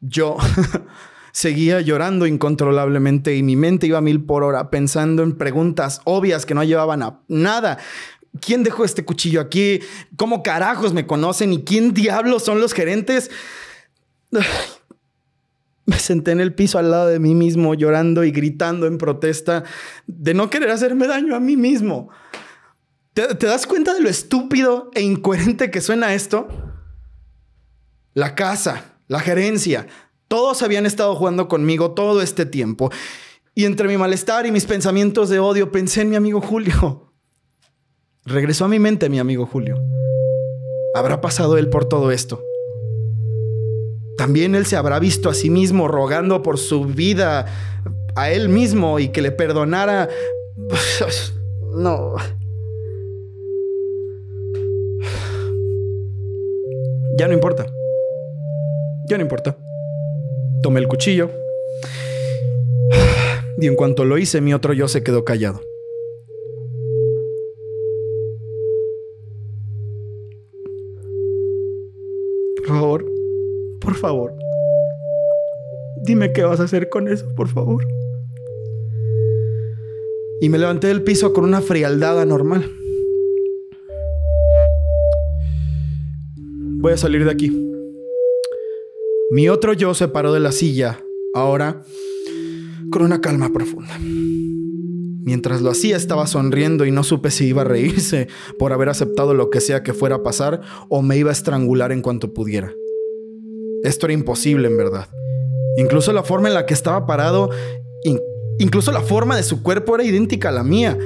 yo, 0.00 0.38
seguía 1.36 1.82
llorando 1.82 2.26
incontrolablemente 2.26 3.36
y 3.36 3.42
mi 3.42 3.56
mente 3.56 3.86
iba 3.86 3.98
a 3.98 4.00
mil 4.00 4.24
por 4.24 4.42
hora 4.42 4.70
pensando 4.70 5.22
en 5.22 5.36
preguntas 5.36 6.00
obvias 6.04 6.46
que 6.46 6.54
no 6.54 6.64
llevaban 6.64 7.02
a 7.02 7.20
nada. 7.28 7.76
¿Quién 8.40 8.62
dejó 8.62 8.86
este 8.86 9.04
cuchillo 9.04 9.42
aquí? 9.42 9.80
¿Cómo 10.16 10.42
carajos 10.42 10.94
me 10.94 11.06
conocen? 11.06 11.52
¿Y 11.52 11.62
quién 11.62 11.92
diablos 11.92 12.42
son 12.42 12.58
los 12.58 12.72
gerentes? 12.72 13.30
Me 15.84 16.00
senté 16.00 16.32
en 16.32 16.40
el 16.40 16.52
piso 16.52 16.80
al 16.80 16.90
lado 16.90 17.06
de 17.06 17.20
mí 17.20 17.36
mismo, 17.36 17.74
llorando 17.74 18.24
y 18.24 18.32
gritando 18.32 18.88
en 18.88 18.98
protesta 18.98 19.62
de 20.08 20.34
no 20.34 20.50
querer 20.50 20.70
hacerme 20.70 21.06
daño 21.06 21.36
a 21.36 21.38
mí 21.38 21.56
mismo. 21.56 22.08
¿Te, 23.14 23.36
¿Te, 23.36 23.46
das 23.46 23.68
cuenta 23.68 23.94
de 23.94 24.00
lo 24.00 24.08
estúpido 24.08 24.90
e 24.94 25.02
incoherente 25.02 25.70
que 25.70 25.80
suena 25.80 26.12
esto? 26.12 26.48
La 28.14 28.34
casa, 28.34 28.96
la 29.06 29.20
gerencia, 29.20 29.86
todos 30.28 30.62
habían 30.62 30.86
estado 30.86 31.14
jugando 31.14 31.48
conmigo 31.48 31.92
todo 31.92 32.22
este 32.22 32.46
tiempo. 32.46 32.90
Y 33.54 33.64
entre 33.64 33.88
mi 33.88 33.96
malestar 33.96 34.46
y 34.46 34.52
mis 34.52 34.66
pensamientos 34.66 35.28
de 35.28 35.38
odio 35.38 35.72
pensé 35.72 36.02
en 36.02 36.10
mi 36.10 36.16
amigo 36.16 36.40
Julio. 36.40 37.12
Regresó 38.24 38.64
a 38.64 38.68
mi 38.68 38.78
mente 38.78 39.08
mi 39.08 39.18
amigo 39.18 39.46
Julio. 39.46 39.80
¿Habrá 40.94 41.20
pasado 41.20 41.56
él 41.58 41.68
por 41.68 41.86
todo 41.86 42.10
esto? 42.10 42.42
También 44.16 44.54
él 44.54 44.66
se 44.66 44.76
habrá 44.76 44.98
visto 44.98 45.28
a 45.28 45.34
sí 45.34 45.50
mismo 45.50 45.88
rogando 45.88 46.42
por 46.42 46.58
su 46.58 46.84
vida 46.84 47.46
a 48.16 48.30
él 48.30 48.48
mismo 48.48 48.98
y 48.98 49.08
que 49.10 49.22
le 49.22 49.30
perdonara. 49.30 50.08
No. 51.74 52.14
Ya 57.18 57.28
no 57.28 57.32
importa. 57.32 57.64
Ya 59.08 59.16
no 59.16 59.22
importa. 59.22 59.56
Tomé 60.62 60.80
el 60.80 60.88
cuchillo. 60.88 61.30
Y 63.58 63.68
en 63.68 63.74
cuanto 63.74 64.04
lo 64.04 64.18
hice, 64.18 64.42
mi 64.42 64.52
otro 64.52 64.74
yo 64.74 64.86
se 64.86 65.02
quedó 65.02 65.24
callado. 65.24 65.62
Por 72.58 72.66
favor, 72.66 73.06
por 73.80 73.94
favor. 73.94 74.34
Dime 76.02 76.32
qué 76.32 76.42
vas 76.42 76.60
a 76.60 76.64
hacer 76.64 76.90
con 76.90 77.08
eso, 77.08 77.34
por 77.34 77.48
favor. 77.48 77.86
Y 80.40 80.48
me 80.48 80.58
levanté 80.58 80.88
del 80.88 81.02
piso 81.02 81.32
con 81.32 81.44
una 81.44 81.62
frialdad 81.62 82.20
anormal. 82.20 82.70
Voy 86.78 86.92
a 86.92 86.96
salir 86.96 87.24
de 87.24 87.30
aquí. 87.30 87.65
Mi 89.28 89.48
otro 89.48 89.72
yo 89.72 89.92
se 89.92 90.06
paró 90.06 90.32
de 90.32 90.38
la 90.38 90.52
silla, 90.52 91.04
ahora 91.34 91.82
con 92.92 93.02
una 93.02 93.20
calma 93.20 93.52
profunda. 93.52 93.98
Mientras 93.98 95.62
lo 95.62 95.70
hacía 95.70 95.96
estaba 95.96 96.28
sonriendo 96.28 96.84
y 96.84 96.92
no 96.92 97.02
supe 97.02 97.32
si 97.32 97.46
iba 97.46 97.62
a 97.62 97.64
reírse 97.64 98.28
por 98.56 98.72
haber 98.72 98.88
aceptado 98.88 99.34
lo 99.34 99.50
que 99.50 99.60
sea 99.60 99.82
que 99.82 99.94
fuera 99.94 100.16
a 100.16 100.22
pasar 100.22 100.60
o 100.88 101.02
me 101.02 101.16
iba 101.16 101.30
a 101.30 101.32
estrangular 101.32 101.90
en 101.90 102.02
cuanto 102.02 102.32
pudiera. 102.32 102.72
Esto 103.82 104.06
era 104.06 104.12
imposible 104.12 104.68
en 104.68 104.76
verdad. 104.76 105.08
Incluso 105.76 106.12
la 106.12 106.22
forma 106.22 106.46
en 106.46 106.54
la 106.54 106.64
que 106.64 106.74
estaba 106.74 107.04
parado, 107.04 107.50
incluso 108.60 108.92
la 108.92 109.00
forma 109.00 109.36
de 109.36 109.42
su 109.42 109.60
cuerpo 109.60 109.96
era 109.96 110.04
idéntica 110.04 110.50
a 110.50 110.52
la 110.52 110.62
mía. 110.62 110.96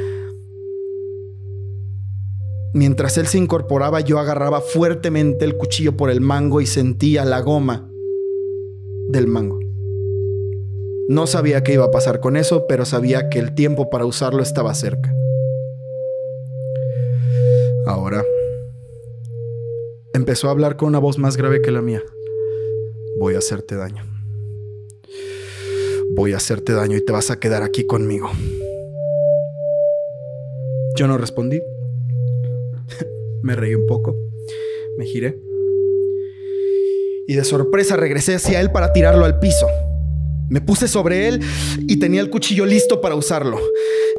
Mientras 2.75 3.16
él 3.16 3.27
se 3.27 3.39
incorporaba 3.39 4.01
yo 4.01 4.18
agarraba 4.18 4.61
fuertemente 4.61 5.47
el 5.47 5.57
cuchillo 5.57 5.97
por 5.97 6.11
el 6.11 6.21
mango 6.21 6.61
y 6.61 6.66
sentía 6.66 7.25
la 7.25 7.41
goma 7.41 7.89
del 9.11 9.26
mango. 9.26 9.58
No 11.08 11.26
sabía 11.26 11.62
qué 11.62 11.74
iba 11.74 11.84
a 11.84 11.90
pasar 11.90 12.20
con 12.20 12.36
eso, 12.36 12.66
pero 12.66 12.84
sabía 12.84 13.28
que 13.28 13.38
el 13.38 13.54
tiempo 13.54 13.90
para 13.90 14.06
usarlo 14.06 14.42
estaba 14.42 14.74
cerca. 14.74 15.12
Ahora 17.86 18.24
empezó 20.14 20.48
a 20.48 20.52
hablar 20.52 20.76
con 20.76 20.88
una 20.88 21.00
voz 21.00 21.18
más 21.18 21.36
grave 21.36 21.62
que 21.62 21.72
la 21.72 21.82
mía. 21.82 22.02
Voy 23.18 23.34
a 23.34 23.38
hacerte 23.38 23.74
daño. 23.74 24.04
Voy 26.14 26.32
a 26.32 26.36
hacerte 26.36 26.72
daño 26.72 26.96
y 26.96 27.04
te 27.04 27.12
vas 27.12 27.30
a 27.30 27.40
quedar 27.40 27.62
aquí 27.62 27.86
conmigo. 27.86 28.30
Yo 30.96 31.08
no 31.08 31.18
respondí. 31.18 31.61
me 33.42 33.56
reí 33.56 33.74
un 33.74 33.86
poco. 33.86 34.14
Me 34.96 35.06
giré 35.06 35.49
y 37.27 37.35
de 37.35 37.45
sorpresa 37.45 37.97
regresé 37.97 38.37
hacia 38.37 38.61
él 38.61 38.71
para 38.73 38.93
tirarlo 38.93 39.25
al 39.25 39.39
piso. 39.39 39.66
Me 40.51 40.61
puse 40.61 40.88
sobre 40.88 41.28
él 41.28 41.40
y 41.86 41.98
tenía 41.98 42.20
el 42.20 42.28
cuchillo 42.28 42.66
listo 42.66 43.01
para 43.01 43.14
usarlo. 43.14 43.61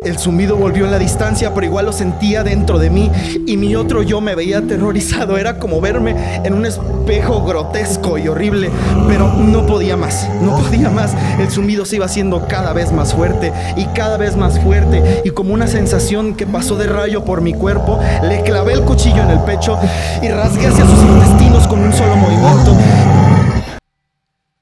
El 0.02 0.18
zumbido 0.18 0.56
volvió 0.56 0.86
en 0.86 0.92
la 0.92 0.98
distancia, 0.98 1.54
pero 1.54 1.66
igual 1.66 1.88
lo 1.88 1.92
sentía 1.92 2.42
dentro 2.42 2.80
de 2.80 2.90
mí 2.90 3.12
y 3.46 3.58
mi 3.58 3.76
otro 3.76 4.02
yo 4.02 4.22
me 4.22 4.34
veía 4.34 4.60
aterrorizado. 4.60 5.38
Era 5.38 5.60
como 5.60 5.82
verme 5.82 6.16
en 6.46 6.54
un 6.54 6.66
espejo 6.66 7.44
grotesco 7.44 8.18
y 8.18 8.30
horrible, 8.30 8.70
pero 9.10 9.34
no 9.34 9.66
podía 9.66 9.98
más, 9.98 10.30
no 10.42 10.58
podía 10.58 10.90
más. 10.90 11.14
El 11.38 11.52
zumbido 11.52 11.84
se 11.84 11.98
iba 11.98 12.06
haciendo 12.06 12.48
cada 12.48 12.72
vez 12.72 12.94
más 12.94 13.14
fuerte 13.14 13.52
y 13.76 13.88
cada 13.88 14.16
vez 14.16 14.38
más 14.38 14.58
fuerte 14.58 15.24
y 15.26 15.32
como 15.32 15.54
una 15.54 15.68
sensación 15.68 16.36
que 16.36 16.48
pasó 16.48 16.78
de 16.78 16.88
rayo 16.88 17.26
por 17.26 17.42
mi 17.42 17.54
cuerpo, 17.54 18.00
le 18.24 18.42
clavé 18.44 18.72
el 18.72 18.84
cuchillo 18.84 19.22
en 19.22 19.32
el 19.32 19.42
pecho 19.42 19.78
y 20.24 20.30
rasgué 20.30 20.68
hacia 20.68 20.86
sus 20.86 21.04
intestinos 21.04 21.68
con 21.68 21.82
un 21.82 21.92
solo 21.92 22.16
movimiento. 22.16 22.74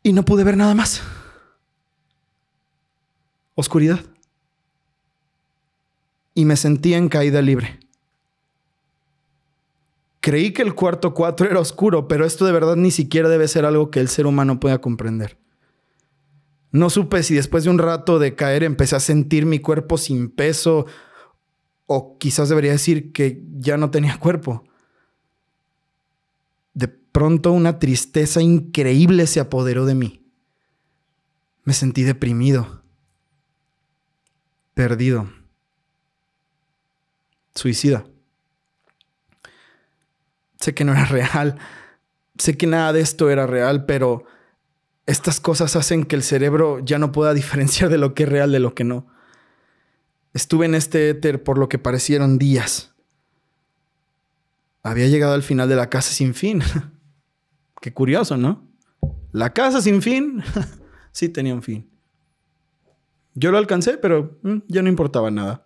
Y 0.02 0.14
no 0.14 0.26
pude 0.26 0.44
ver 0.44 0.58
nada 0.58 0.74
más. 0.74 1.04
Oscuridad. 3.60 4.00
Y 6.34 6.46
me 6.46 6.56
sentí 6.56 6.94
en 6.94 7.10
caída 7.10 7.42
libre. 7.42 7.78
Creí 10.22 10.54
que 10.54 10.62
el 10.62 10.76
cuarto 10.76 11.14
4 11.14 11.50
era 11.50 11.60
oscuro, 11.60 12.08
pero 12.08 12.26
esto 12.26 12.46
de 12.46 12.54
verdad 12.54 12.78
ni 12.78 12.90
siquiera 12.90 13.28
debe 13.28 13.50
ser 13.50 13.66
algo 13.66 13.92
que 13.92 14.00
el 14.00 14.08
ser 14.08 14.28
humano 14.28 14.62
pueda 14.62 14.80
comprender. 14.80 15.38
No 16.72 16.90
supe 16.90 17.22
si 17.22 17.36
después 17.36 17.66
de 17.66 17.70
un 17.70 17.80
rato 17.80 18.18
de 18.18 18.34
caer 18.34 18.64
empecé 18.64 18.96
a 18.96 19.02
sentir 19.02 19.46
mi 19.46 19.60
cuerpo 19.60 19.98
sin 19.98 20.30
peso 20.30 20.86
o 21.86 22.18
quizás 22.18 22.48
debería 22.48 22.72
decir 22.72 23.12
que 23.12 23.44
ya 23.58 23.76
no 23.76 23.92
tenía 23.92 24.20
cuerpo. 24.20 24.64
De 26.74 26.88
pronto 26.88 27.52
una 27.52 27.78
tristeza 27.78 28.42
increíble 28.42 29.28
se 29.28 29.42
apoderó 29.42 29.86
de 29.86 29.96
mí. 29.96 30.26
Me 31.66 31.74
sentí 31.74 32.04
deprimido, 32.04 32.79
perdido, 34.80 35.30
suicida. 37.54 38.06
Sé 40.58 40.74
que 40.74 40.86
no 40.86 40.94
era 40.94 41.04
real, 41.18 41.58
sé 42.38 42.56
que 42.56 42.66
nada 42.66 42.94
de 42.94 43.02
esto 43.02 43.30
era 43.30 43.46
real, 43.46 43.86
pero 43.86 44.24
estas 45.06 45.42
cosas 45.42 45.76
hacen 45.76 46.06
que 46.06 46.16
el 46.16 46.24
cerebro 46.24 46.80
ya 46.80 46.98
no 46.98 47.12
pueda 47.12 47.34
diferenciar 47.42 47.90
de 47.90 47.98
lo 47.98 48.14
que 48.14 48.24
es 48.24 48.30
real 48.30 48.54
de 48.54 48.62
lo 48.62 48.74
que 48.74 48.86
no. 48.86 49.08
Estuve 50.34 50.68
en 50.68 50.76
este 50.76 51.10
éter 51.10 51.44
por 51.44 51.58
lo 51.58 51.68
que 51.68 51.78
parecieron 51.78 52.38
días. 52.38 52.96
Había 54.82 55.08
llegado 55.08 55.34
al 55.34 55.44
final 55.44 55.68
de 55.68 55.76
la 55.76 55.90
casa 55.90 56.14
sin 56.14 56.34
fin. 56.34 56.64
Qué 57.82 57.92
curioso, 57.92 58.38
¿no? 58.38 58.66
La 59.34 59.52
casa 59.52 59.82
sin 59.82 60.02
fin 60.02 60.42
sí 61.12 61.28
tenía 61.28 61.54
un 61.54 61.64
fin. 61.64 61.89
Yo 63.40 63.52
lo 63.52 63.58
alcancé, 63.58 63.98
pero 63.98 64.38
mm, 64.44 64.58
ya 64.68 64.82
no 64.82 64.90
importaba 64.90 65.32
nada. 65.32 65.66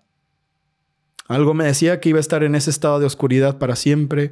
Algo 1.28 1.56
me 1.56 1.66
decía 1.66 2.00
que 2.00 2.10
iba 2.10 2.20
a 2.20 2.22
estar 2.22 2.44
en 2.44 2.54
ese 2.54 2.70
estado 2.70 3.00
de 3.00 3.08
oscuridad 3.08 3.58
para 3.58 3.76
siempre 3.76 4.32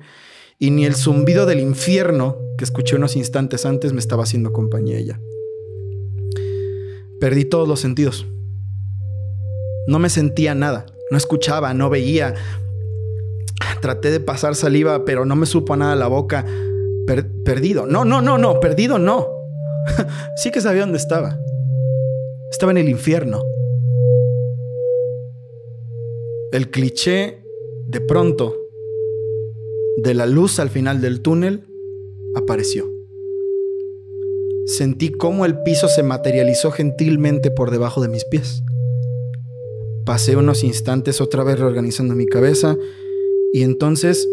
y 0.59 0.69
ni 0.69 0.85
el 0.85 0.93
zumbido 0.93 1.47
del 1.47 1.59
infierno 1.59 2.37
que 2.57 2.63
escuché 2.63 2.95
unos 2.95 3.15
instantes 3.15 3.65
antes 3.65 3.93
me 3.93 3.99
estaba 3.99 4.23
haciendo 4.23 4.53
compañía. 4.53 5.19
Perdí 7.19 7.45
todos 7.45 7.67
los 7.67 7.79
sentidos. 7.79 8.27
No 9.87 9.97
me 9.97 10.09
sentía 10.09 10.53
nada, 10.53 10.85
no 11.09 11.17
escuchaba, 11.17 11.73
no 11.73 11.89
veía. 11.89 12.35
Traté 13.81 14.11
de 14.11 14.19
pasar 14.19 14.53
saliva, 14.53 15.03
pero 15.03 15.25
no 15.25 15.35
me 15.35 15.47
supo 15.47 15.75
nada 15.75 15.95
la 15.95 16.07
boca. 16.07 16.45
perdido. 17.43 17.87
No, 17.87 18.05
no, 18.05 18.21
no, 18.21 18.37
no, 18.37 18.59
perdido 18.59 18.99
no. 18.99 19.27
sí 20.35 20.51
que 20.51 20.61
sabía 20.61 20.81
dónde 20.81 20.99
estaba. 20.99 21.39
Estaba 22.51 22.73
en 22.73 22.77
el 22.77 22.89
infierno. 22.89 23.41
El 26.51 26.69
cliché 26.69 27.41
de 27.87 28.01
pronto 28.01 28.55
de 29.97 30.13
la 30.13 30.25
luz 30.25 30.59
al 30.59 30.69
final 30.69 30.99
del 30.99 31.21
túnel 31.21 31.63
apareció. 32.35 32.91
Sentí 34.65 35.11
cómo 35.11 35.45
el 35.45 35.63
piso 35.63 35.87
se 35.87 36.03
materializó 36.03 36.71
gentilmente 36.71 37.51
por 37.51 37.71
debajo 37.71 38.01
de 38.01 38.09
mis 38.09 38.25
pies. 38.25 38.61
Pasé 40.05 40.35
unos 40.35 40.63
instantes 40.63 41.21
otra 41.21 41.43
vez 41.43 41.57
reorganizando 41.57 42.15
mi 42.15 42.25
cabeza 42.25 42.75
y 43.53 43.63
entonces 43.63 44.27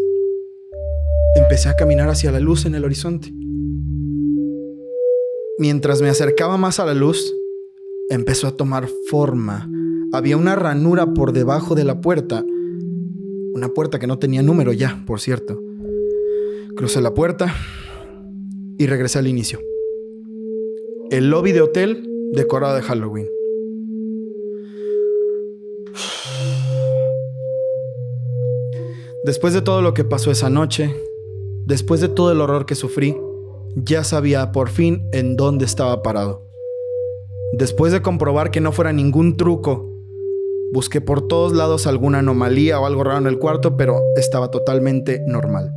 empecé 1.35 1.69
a 1.69 1.77
caminar 1.77 2.09
hacia 2.09 2.31
la 2.31 2.41
luz 2.41 2.65
en 2.65 2.75
el 2.75 2.83
horizonte. 2.83 3.31
Mientras 5.57 6.01
me 6.01 6.09
acercaba 6.09 6.57
más 6.57 6.79
a 6.79 6.85
la 6.85 6.93
luz, 6.93 7.35
empezó 8.09 8.47
a 8.47 8.57
tomar 8.57 8.87
forma. 9.09 9.69
Había 10.11 10.37
una 10.37 10.55
ranura 10.55 11.13
por 11.13 11.33
debajo 11.33 11.75
de 11.75 11.83
la 11.83 12.01
puerta 12.01 12.43
una 13.59 13.69
puerta 13.69 13.99
que 13.99 14.07
no 14.07 14.19
tenía 14.19 14.41
número 14.41 14.71
ya, 14.73 15.03
por 15.05 15.19
cierto. 15.19 15.61
Crucé 16.75 17.01
la 17.01 17.13
puerta 17.13 17.53
y 18.77 18.87
regresé 18.87 19.19
al 19.19 19.27
inicio. 19.27 19.59
El 21.09 21.29
lobby 21.29 21.51
de 21.51 21.61
hotel 21.61 22.07
decorado 22.31 22.75
de 22.75 22.81
Halloween. 22.81 23.27
Después 29.25 29.53
de 29.53 29.61
todo 29.61 29.81
lo 29.81 29.93
que 29.93 30.05
pasó 30.05 30.31
esa 30.31 30.49
noche, 30.49 30.95
después 31.65 31.99
de 31.99 32.07
todo 32.07 32.31
el 32.31 32.39
horror 32.39 32.65
que 32.65 32.75
sufrí, 32.75 33.17
ya 33.75 34.03
sabía 34.03 34.51
por 34.51 34.69
fin 34.69 35.07
en 35.11 35.35
dónde 35.35 35.65
estaba 35.65 36.01
parado. 36.01 36.48
Después 37.53 37.91
de 37.91 38.01
comprobar 38.01 38.51
que 38.51 38.61
no 38.61 38.71
fuera 38.71 38.93
ningún 38.93 39.37
truco 39.37 39.99
Busqué 40.71 41.01
por 41.01 41.27
todos 41.27 41.53
lados 41.53 41.87
alguna 41.87 42.19
anomalía 42.19 42.79
o 42.79 42.85
algo 42.85 43.03
raro 43.03 43.17
en 43.17 43.25
el 43.25 43.39
cuarto, 43.39 43.75
pero 43.75 44.03
estaba 44.15 44.51
totalmente 44.51 45.19
normal. 45.25 45.73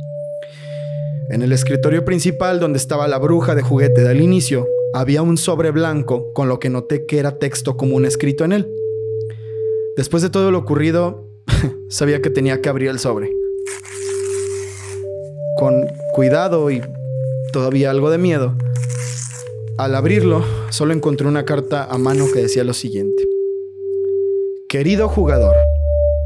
En 1.31 1.41
el 1.41 1.51
escritorio 1.51 2.05
principal, 2.05 2.59
donde 2.59 2.77
estaba 2.77 3.07
la 3.07 3.17
bruja 3.17 3.55
de 3.55 3.63
juguete 3.63 4.03
del 4.03 4.21
inicio, 4.21 4.67
había 4.93 5.23
un 5.23 5.37
sobre 5.37 5.71
blanco 5.71 6.31
con 6.33 6.47
lo 6.47 6.59
que 6.59 6.69
noté 6.69 7.07
que 7.07 7.17
era 7.17 7.39
texto 7.39 7.75
común 7.75 8.05
escrito 8.05 8.45
en 8.45 8.51
él. 8.51 8.71
Después 9.97 10.21
de 10.21 10.29
todo 10.29 10.51
lo 10.51 10.59
ocurrido, 10.59 11.27
sabía 11.89 12.21
que 12.21 12.29
tenía 12.29 12.61
que 12.61 12.69
abrir 12.69 12.89
el 12.89 12.99
sobre. 12.99 13.31
Con 15.57 15.87
cuidado 16.13 16.69
y 16.69 16.83
todavía 17.51 17.89
algo 17.89 18.11
de 18.11 18.19
miedo, 18.19 18.55
al 19.77 19.95
abrirlo, 19.95 20.43
solo 20.69 20.93
encontré 20.93 21.27
una 21.27 21.45
carta 21.45 21.85
a 21.85 21.97
mano 21.97 22.25
que 22.31 22.41
decía 22.41 22.63
lo 22.63 22.73
siguiente. 22.73 23.27
Querido 24.69 25.07
jugador, 25.07 25.55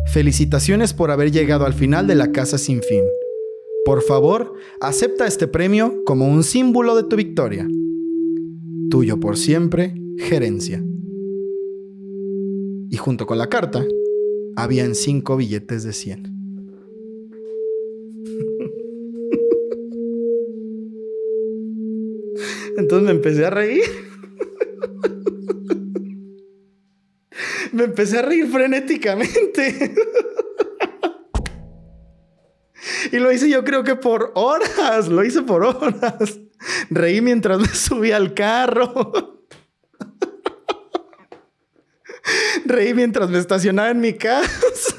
felicitaciones 0.06 0.94
por 0.94 1.12
haber 1.12 1.32
llegado 1.32 1.66
al 1.66 1.74
final 1.74 2.08
de 2.08 2.16
la 2.16 2.32
casa 2.32 2.58
sin 2.58 2.82
fin. 2.82 3.04
Por 3.86 4.02
favor, 4.02 4.54
acepta 4.82 5.28
este 5.28 5.48
premio 5.48 6.04
como 6.06 6.28
un 6.28 6.44
símbolo 6.44 6.96
de 6.96 7.04
tu 7.04 7.16
victoria. 7.16 7.68
Tuyo 8.90 9.20
por 9.20 9.38
siempre, 9.38 9.94
gerencia. 10.18 10.84
Y 12.90 12.98
junto 12.98 13.26
con 13.26 13.38
la 13.38 13.48
carta, 13.48 13.86
habían 14.56 14.96
cinco 14.96 15.38
billetes 15.38 15.84
de 15.84 15.94
100. 15.94 16.37
Entonces 22.78 23.06
me 23.06 23.12
empecé 23.12 23.46
a 23.46 23.50
reír. 23.50 23.84
me 27.74 27.84
empecé 27.86 28.20
a 28.20 28.22
reír 28.22 28.48
frenéticamente. 28.48 29.96
y 33.12 33.18
lo 33.18 33.32
hice 33.32 33.50
yo 33.50 33.64
creo 33.64 33.84
que 33.84 33.96
por 33.96 34.32
horas, 34.36 35.08
lo 35.08 35.26
hice 35.26 35.42
por 35.42 35.64
horas. 35.64 36.40
Reí 36.92 37.20
mientras 37.20 37.60
me 37.60 37.68
subí 37.68 38.12
al 38.12 38.36
carro. 38.36 39.48
Reí 42.66 42.94
mientras 42.94 43.30
me 43.30 43.40
estacionaba 43.40 43.90
en 43.90 44.02
mi 44.02 44.14
casa. 44.14 44.96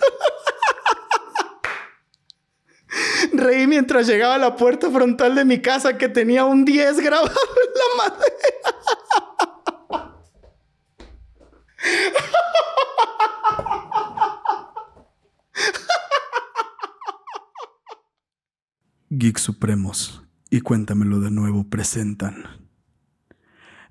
Reí 3.32 3.66
mientras 3.66 4.06
llegaba 4.06 4.34
a 4.36 4.38
la 4.38 4.56
puerta 4.56 4.90
frontal 4.90 5.34
de 5.34 5.44
mi 5.44 5.60
casa 5.60 5.98
que 5.98 6.08
tenía 6.08 6.44
un 6.44 6.64
10 6.64 7.00
grabado 7.00 7.28
en 7.30 7.72
la 7.74 7.84
madera. 8.04 8.38
Geek 19.10 19.38
Supremos 19.38 20.22
y 20.50 20.60
Cuéntamelo 20.60 21.20
de 21.20 21.30
nuevo 21.30 21.64
presentan 21.64 22.68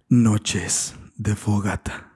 Noches 0.10 0.96
de 1.18 1.36
Fogata. 1.36 2.07